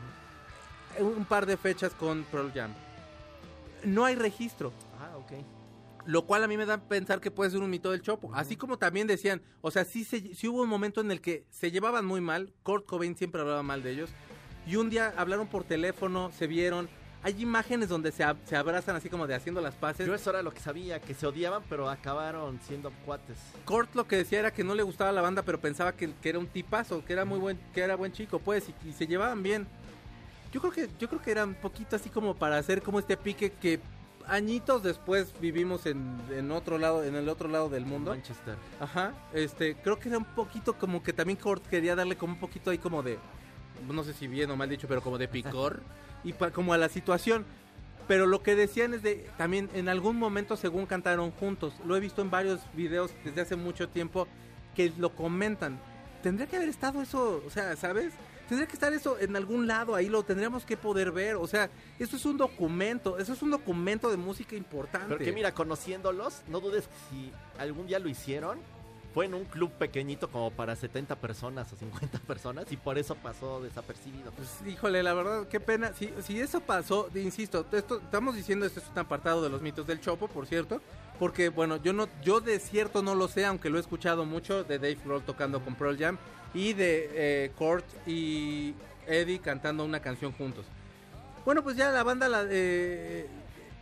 [0.99, 2.73] un par de fechas con Pearl Jam.
[3.83, 4.71] No hay registro.
[4.99, 5.31] Ah, ok.
[6.05, 8.29] Lo cual a mí me da a pensar que puede ser un mito del Chopo.
[8.35, 11.45] Así como también decían, o sea, sí, se, sí hubo un momento en el que
[11.49, 12.53] se llevaban muy mal.
[12.63, 14.09] Kurt Cobain siempre hablaba mal de ellos.
[14.67, 16.87] Y un día hablaron por teléfono, se vieron.
[17.23, 20.05] Hay imágenes donde se, ab- se abrazan así como de haciendo las paces.
[20.05, 23.37] Yo eso era lo que sabía, que se odiaban, pero acabaron siendo cuates.
[23.65, 26.29] Kurt lo que decía era que no le gustaba la banda, pero pensaba que, que
[26.29, 29.07] era un tipazo, que era muy buen, que era buen chico, pues, y, y se
[29.07, 29.65] llevaban bien.
[30.51, 33.17] Yo creo que, yo creo que era un poquito así como para hacer como este
[33.17, 33.79] pique que
[34.27, 38.11] añitos después vivimos en, en otro lado, en el otro lado del mundo.
[38.11, 38.55] Manchester.
[38.79, 42.39] Ajá, este, creo que era un poquito como que también Kurt quería darle como un
[42.39, 43.17] poquito ahí como de,
[43.89, 45.81] no sé si bien o mal dicho, pero como de picor
[46.23, 47.45] y pa- como a la situación.
[48.07, 51.99] Pero lo que decían es de, también en algún momento según cantaron juntos, lo he
[51.99, 54.27] visto en varios videos desde hace mucho tiempo
[54.75, 55.79] que lo comentan.
[56.21, 58.13] Tendría que haber estado eso, o sea, ¿sabes?
[58.47, 61.69] Tendría que estar eso en algún lado, ahí lo tendríamos que poder ver, o sea,
[61.97, 65.07] eso es un documento, eso es un documento de música importante.
[65.09, 68.59] Pero que mira, conociéndolos, no dudes que si algún día lo hicieron,
[69.15, 73.15] fue en un club pequeñito como para 70 personas o 50 personas y por eso
[73.15, 74.29] pasó desapercibido.
[74.31, 75.93] Pues híjole, la verdad, qué pena.
[75.93, 79.87] Si, si eso pasó, insisto, esto, estamos diciendo esto es un apartado de los mitos
[79.87, 80.81] del Chopo, por cierto.
[81.17, 84.65] Porque, bueno, yo no, yo de cierto no lo sé, aunque lo he escuchado mucho,
[84.65, 86.17] de Dave Grohl tocando con Pearl Jam
[86.55, 88.73] y de eh, Kurt y
[89.05, 90.65] Eddie cantando una canción juntos.
[91.43, 93.27] Bueno, pues ya la banda la, eh,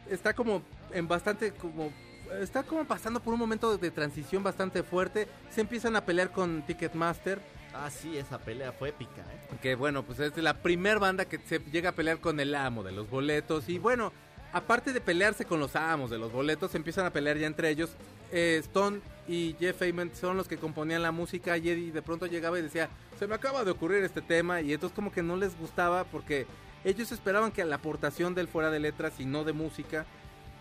[0.09, 1.93] está como en bastante como
[2.41, 5.27] está como pasando por un momento de transición bastante fuerte.
[5.51, 7.39] Se empiezan a pelear con Ticketmaster.
[7.75, 9.57] Ah, sí, esa pelea fue épica, ¿eh?
[9.61, 12.83] Que bueno, pues es la primer banda que se llega a pelear con el amo
[12.83, 13.69] de los boletos.
[13.69, 14.11] Y bueno,
[14.51, 17.69] aparte de pelearse con los amos de los boletos, se empiezan a pelear ya entre
[17.69, 17.91] ellos.
[18.31, 22.25] Eh, Stone y Jeff Ament son los que componían la música y Eddie de pronto
[22.25, 25.37] llegaba y decía, se me acaba de ocurrir este tema y entonces como que no
[25.37, 26.45] les gustaba porque
[26.83, 30.05] ellos esperaban que la aportación de él fuera de letras y no de música.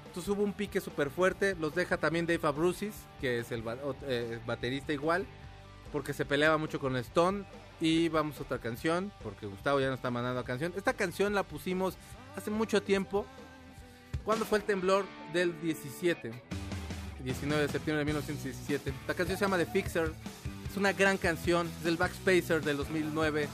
[0.06, 3.64] Entonces hubo un pique súper fuerte, los deja también Dave Abrucis, que es el
[4.02, 5.26] eh, baterista igual,
[5.90, 7.44] porque se peleaba mucho con Stone.
[7.80, 10.72] Y vamos a otra canción, porque Gustavo ya nos está mandando a canción.
[10.76, 11.96] Esta canción la pusimos
[12.36, 13.26] hace mucho tiempo,
[14.24, 16.30] cuando fue el temblor del 17,
[17.24, 18.92] 19 de septiembre de 1917.
[19.06, 20.12] La canción se llama The Fixer,
[20.70, 23.48] es una gran canción, es del Backspacer del 2009.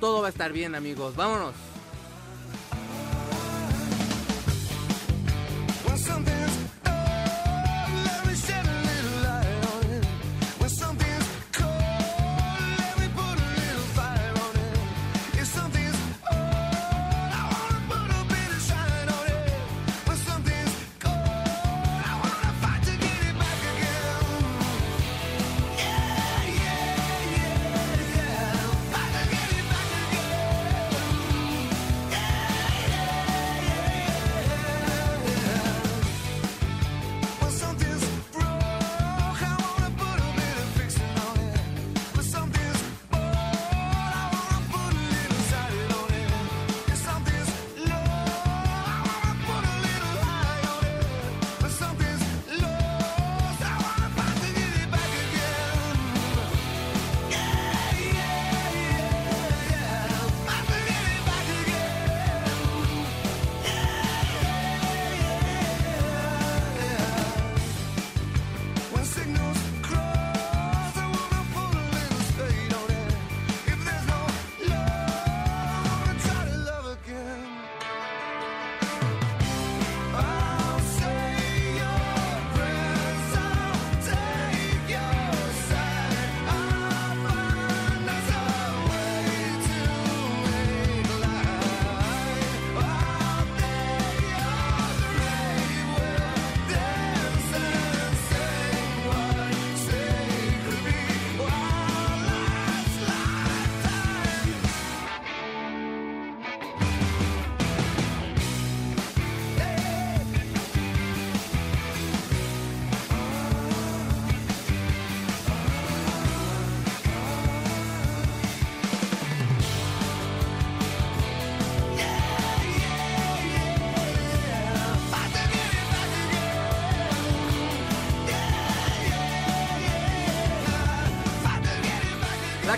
[0.00, 1.54] Todo va a estar bien, amigos, vámonos.
[6.08, 6.77] When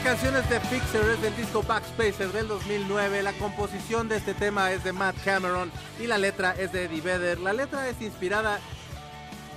[0.03, 3.23] La canción es de Fixer, es del disco Backspacer del 2009.
[3.23, 5.71] La composición de este tema es de Matt Cameron
[6.01, 7.39] y la letra es de Eddie Vedder.
[7.39, 8.59] La letra es inspirada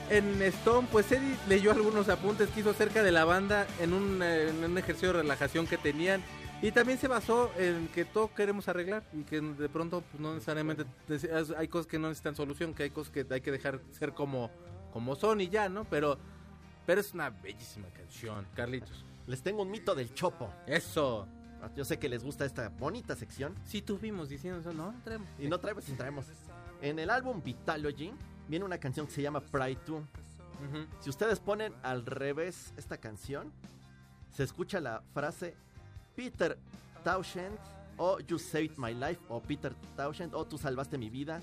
[0.09, 4.21] en Stone, pues Eddie leyó algunos apuntes que hizo acerca de la banda en un,
[4.21, 6.21] eh, en un ejercicio de relajación que tenían.
[6.61, 10.33] Y también se basó en que todo queremos arreglar y que de pronto pues, no
[10.33, 13.79] necesariamente es- hay cosas que no necesitan solución, que hay cosas que hay que dejar
[13.97, 14.51] ser como,
[14.91, 15.85] como son y ya, ¿no?
[15.85, 16.17] Pero,
[16.85, 19.05] pero es una bellísima canción, Carlitos.
[19.27, 20.53] Les tengo un mito del chopo.
[20.67, 21.27] Eso.
[21.75, 23.55] Yo sé que les gusta esta bonita sección.
[23.65, 24.93] Sí, tuvimos diciendo eso, ¿no?
[25.03, 25.27] Traemos.
[25.39, 26.25] Y no traemos, sin traemos.
[26.81, 28.11] En el álbum Vitalogy
[28.49, 29.97] viene una canción que se llama Pride 2.
[29.97, 30.87] Ujú.
[30.99, 33.51] Si ustedes ponen al revés esta canción,
[34.35, 35.55] se escucha la frase
[36.15, 36.57] Peter
[37.03, 37.57] Townshend
[37.97, 41.41] o You Saved My Life o Peter Townshend o Tú salvaste mi vida.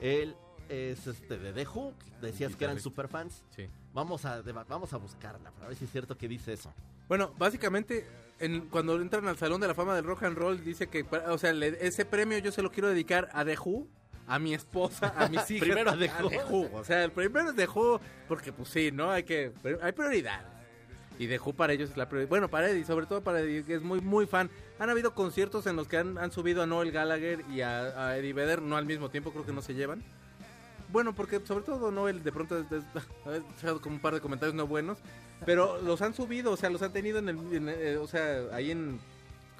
[0.00, 0.34] Él
[0.68, 3.42] es este de The Who, decías que eran superfans.
[3.54, 3.68] Sí.
[3.92, 6.72] Vamos a, vamos a buscarla para ver si es cierto que dice eso.
[7.08, 8.06] Bueno, básicamente,
[8.38, 11.38] en- cuando entran al Salón de la Fama del Rock and Roll, dice que, o
[11.38, 13.88] sea, le- ese premio yo se lo quiero dedicar a The Who,
[14.26, 15.66] a mi esposa, a mis hijas.
[15.68, 16.10] Primero a The
[16.50, 16.70] Who.
[16.76, 19.10] O sea, el primero es The Who, porque pues sí, ¿no?
[19.10, 19.52] Hay que,
[19.82, 20.42] hay prioridad.
[21.18, 22.28] Y The Who para ellos es la prioridad.
[22.28, 24.50] Bueno, para Eddie, sobre todo para Eddie, que es muy, muy fan.
[24.78, 28.18] Han habido conciertos en los que han, han subido a Noel Gallagher y a, a
[28.18, 30.04] Eddie Vedder, no al mismo tiempo, creo que no se llevan.
[30.90, 32.84] Bueno, porque sobre todo Noel de pronto es- es-
[33.26, 34.98] ha echado como un par de comentarios no buenos,
[35.44, 38.44] pero los han subido, o sea, los han tenido en el, en, eh, o sea,
[38.52, 38.98] ahí en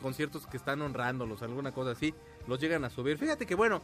[0.01, 2.15] conciertos que están honrándolos, alguna cosa así,
[2.47, 3.19] los llegan a subir.
[3.19, 3.83] Fíjate que bueno,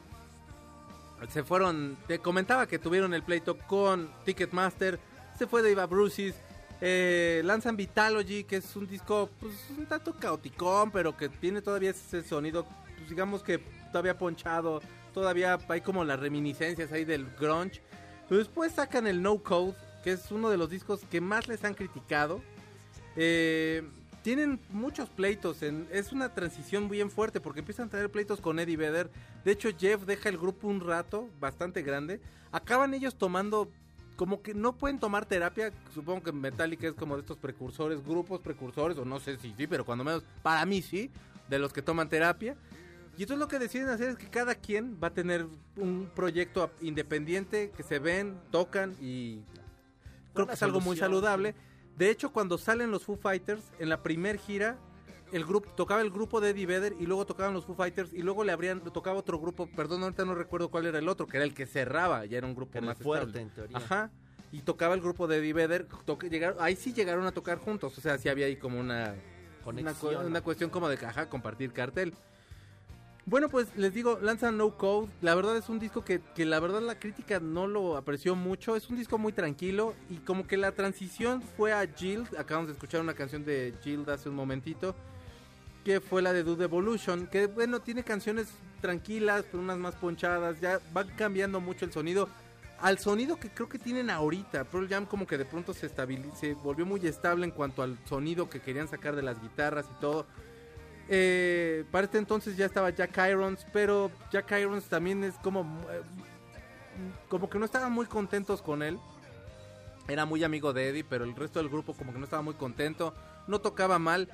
[1.30, 4.98] se fueron, te comentaba que tuvieron el pleito con Ticketmaster,
[5.38, 6.34] se fue Dave Bruces,
[6.80, 11.90] eh, lanzan Vitalogy, que es un disco pues un tanto caoticón, pero que tiene todavía
[11.90, 12.66] ese sonido,
[12.96, 13.58] pues, digamos que
[13.90, 14.82] todavía ponchado,
[15.14, 17.80] todavía hay como las reminiscencias ahí del grunge.
[18.28, 21.64] Pero después sacan el No Code, que es uno de los discos que más les
[21.64, 22.42] han criticado.
[23.16, 23.82] Eh,
[24.22, 28.58] tienen muchos pleitos, en- es una transición bien fuerte porque empiezan a tener pleitos con
[28.58, 29.10] Eddie Vedder.
[29.44, 32.20] De hecho, Jeff deja el grupo un rato, bastante grande.
[32.50, 33.70] Acaban ellos tomando
[34.16, 35.72] como que no pueden tomar terapia.
[35.92, 39.66] Supongo que Metallica es como de estos precursores, grupos precursores, o no sé si sí,
[39.66, 41.10] pero cuando menos, para mí sí,
[41.48, 42.56] de los que toman terapia.
[43.16, 45.46] Y entonces lo que deciden hacer es que cada quien va a tener
[45.76, 49.40] un proyecto independiente que se ven, tocan y
[50.32, 51.54] creo que es algo muy saludable.
[51.96, 54.76] De hecho, cuando salen los Foo Fighters, en la primer gira,
[55.32, 58.22] el grupo tocaba el grupo de Eddie Vedder y luego tocaban los Foo Fighters y
[58.22, 61.36] luego le abrían, tocaba otro grupo, perdón, ahorita no recuerdo cuál era el otro, que
[61.36, 63.76] era el que cerraba, ya era un grupo más fuerte en teoría.
[63.76, 64.10] Ajá.
[64.50, 65.86] Y tocaba el grupo de Eddie Vedder,
[66.30, 69.14] llegaron, ahí sí llegaron a tocar juntos, o sea, sí había ahí como una
[69.64, 70.26] Conexión.
[70.26, 72.12] Una, cuestión como de caja, compartir cartel.
[73.26, 75.08] Bueno, pues les digo, lanzan No Code.
[75.22, 78.76] La verdad es un disco que, que, la verdad la crítica no lo apreció mucho.
[78.76, 82.24] Es un disco muy tranquilo y como que la transición fue a Jill.
[82.36, 84.94] Acabamos de escuchar una canción de Jill hace un momentito.
[85.84, 87.26] Que fue la de Dude Evolution.
[87.26, 88.48] Que bueno, tiene canciones
[88.82, 90.60] tranquilas, pero unas más ponchadas.
[90.60, 92.28] Ya va cambiando mucho el sonido.
[92.78, 94.64] Al sonido que creo que tienen ahorita.
[94.64, 98.50] Pearl Jam como que de pronto se, se volvió muy estable en cuanto al sonido
[98.50, 100.26] que querían sacar de las guitarras y todo
[101.08, 106.02] eh, para este entonces ya estaba Jack Irons, pero Jack Irons también es como, eh,
[107.28, 108.98] como que no estaban muy contentos con él.
[110.08, 112.54] Era muy amigo de Eddie, pero el resto del grupo como que no estaba muy
[112.54, 113.14] contento.
[113.46, 114.28] No tocaba mal.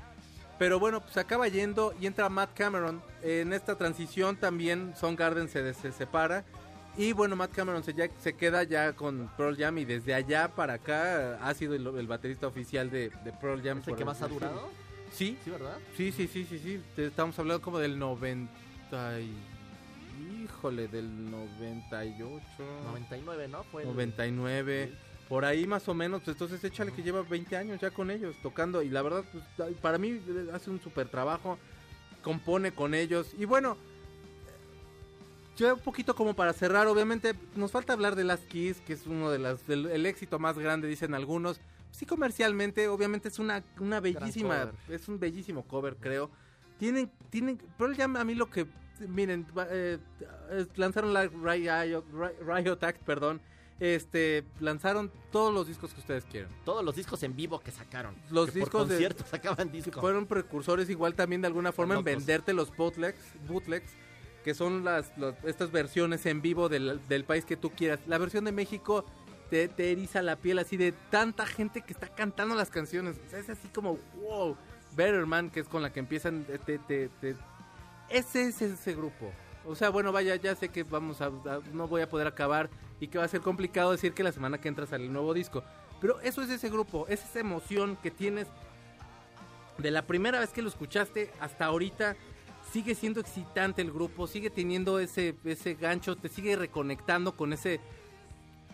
[0.58, 3.00] Pero bueno, pues acaba yendo y entra Matt Cameron.
[3.22, 6.44] En esta transición también Son Garden se, separa.
[6.96, 10.48] Y bueno, Matt Cameron se, ya, se queda ya con Pearl Jam y desde allá
[10.48, 13.10] para acá ha sido el, baterista oficial de,
[13.40, 13.78] Pearl Jam.
[13.78, 14.68] ¿Es el que más ha durado?
[15.10, 15.36] Sí.
[15.44, 15.78] ¿Sí, verdad?
[15.96, 16.80] Sí, sí, sí, sí, sí.
[16.96, 18.50] Estamos hablando como del 90
[20.42, 22.42] Híjole, del 98.
[22.86, 23.62] 99, ¿no?
[23.64, 24.92] Fue 99.
[25.28, 28.34] Por ahí más o menos, pues entonces échale que lleva 20 años ya con ellos,
[28.42, 28.82] tocando.
[28.82, 31.58] Y la verdad, pues, para mí eh, hace un súper trabajo.
[32.22, 33.32] Compone con ellos.
[33.38, 33.76] Y bueno,
[35.56, 39.06] yo un poquito como para cerrar, obviamente nos falta hablar de Las Keys, que es
[39.06, 41.60] uno de las del el éxito más grande, dicen algunos
[41.90, 46.30] sí comercialmente, obviamente es una, una bellísima, es un bellísimo cover, creo.
[46.78, 48.66] Tienen, tienen, pero ya a mí lo que,
[49.00, 49.98] miren, eh,
[50.76, 52.04] lanzaron la Riot,
[52.46, 53.40] Riot Act, perdón,
[53.80, 56.50] este lanzaron todos los discos que ustedes quieran.
[56.64, 58.14] Todos los discos en vivo que sacaron.
[58.30, 60.00] Los discos por de sacaban discos.
[60.00, 63.18] Fueron precursores igual también de alguna forma en venderte los bootlegs,
[63.48, 63.90] bootlegs
[64.44, 65.12] que son las,
[65.44, 68.00] estas versiones en vivo del, del país que tú quieras.
[68.06, 69.04] La versión de México
[69.50, 73.16] te, eriza la piel así de tanta gente que está cantando las canciones.
[73.32, 74.56] es así como, wow.
[74.96, 76.46] Better Man, que es con la que empiezan.
[78.08, 79.32] ese es ese grupo.
[79.66, 81.30] O sea, bueno, vaya, ya sé que vamos a,
[81.72, 84.58] No voy a poder acabar y que va a ser complicado decir que la semana
[84.58, 85.62] que entra sale el nuevo disco.
[86.00, 88.48] Pero eso es ese grupo, es esa emoción que tienes
[89.78, 92.16] de la primera vez que lo escuchaste hasta ahorita.
[92.72, 97.80] Sigue siendo excitante el grupo, sigue teniendo ese, ese gancho, te sigue reconectando con ese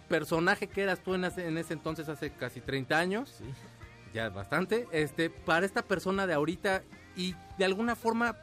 [0.09, 3.45] personaje que eras tú en ese, en ese entonces, hace casi 30 años, sí.
[4.13, 6.83] ya bastante, este, para esta persona de ahorita
[7.17, 8.37] y de alguna forma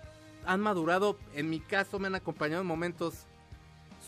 [0.46, 3.26] han madurado, en mi caso me han acompañado en momentos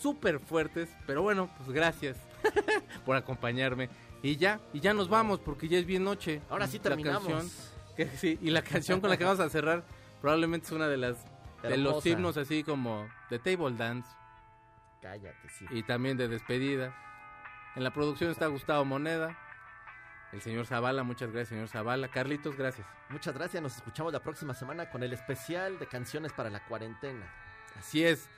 [0.00, 2.16] súper fuertes, pero bueno, pues gracias
[3.06, 3.88] por acompañarme.
[4.22, 6.42] Y ya, y ya nos vamos porque ya es bien noche.
[6.50, 7.70] Ahora sí terminamos.
[7.96, 9.84] que, sí, y la canción con la que vamos a cerrar
[10.20, 11.16] probablemente es una de las
[11.62, 14.08] de los himnos así como de Table Dance.
[15.00, 15.66] Cállate, sí.
[15.70, 16.94] Y también de despedida.
[17.76, 19.36] En la producción está Gustavo Moneda.
[20.32, 22.08] El señor Zavala, muchas gracias, señor Zavala.
[22.08, 22.86] Carlitos, gracias.
[23.10, 27.30] Muchas gracias, nos escuchamos la próxima semana con el especial de canciones para la cuarentena.
[27.78, 28.30] Así es.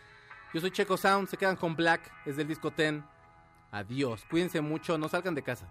[0.52, 3.04] Yo soy Checo Sound, se quedan con Black, es del disco Ten.
[3.70, 5.68] Adiós, cuídense mucho, no salgan de casa.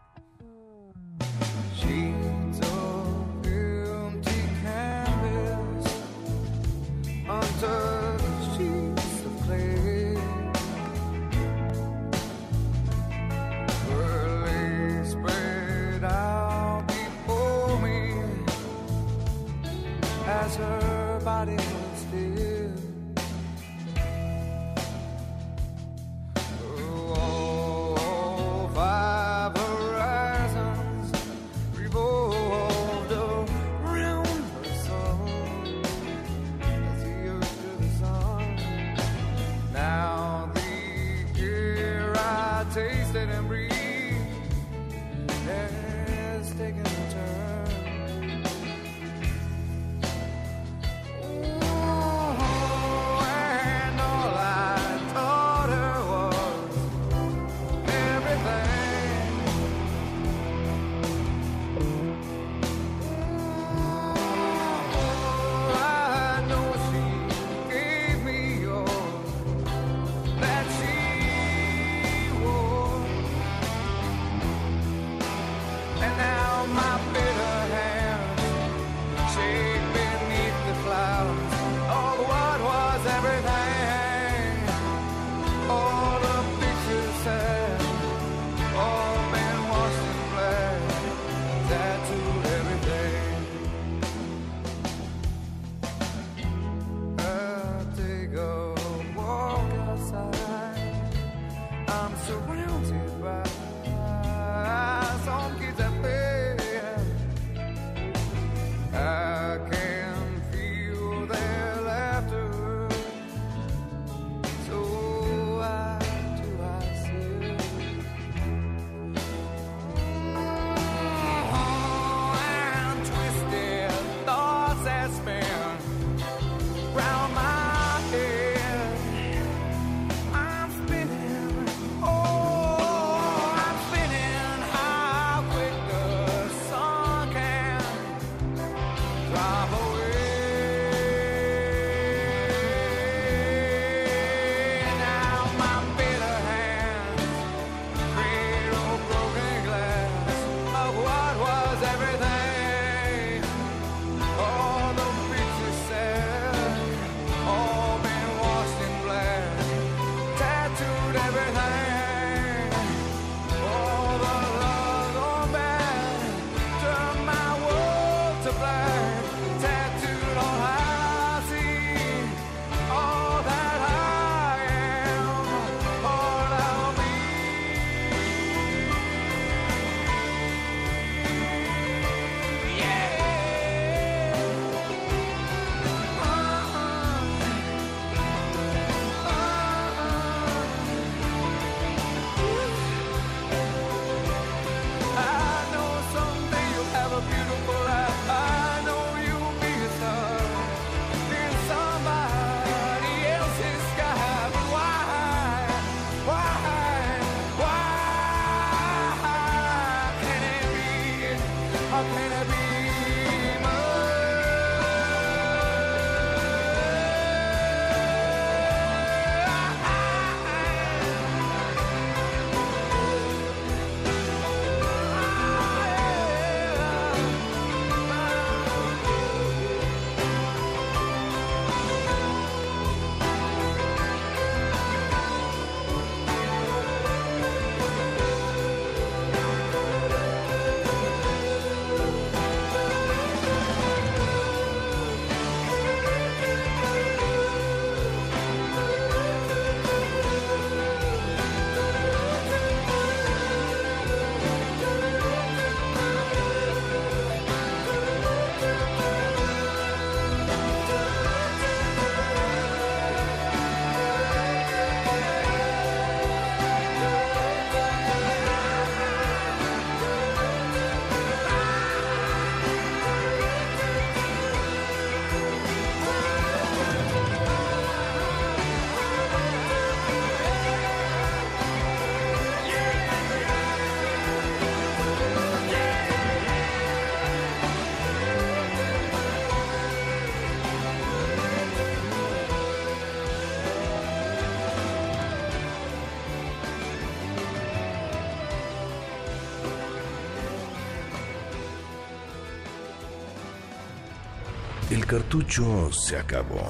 [305.08, 306.68] Cartucho se acabó.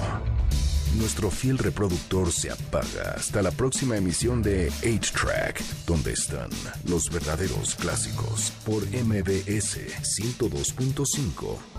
[0.96, 6.48] Nuestro fiel reproductor se apaga hasta la próxima emisión de 8-Track, donde están
[6.86, 11.77] los verdaderos clásicos por MBS 102.5.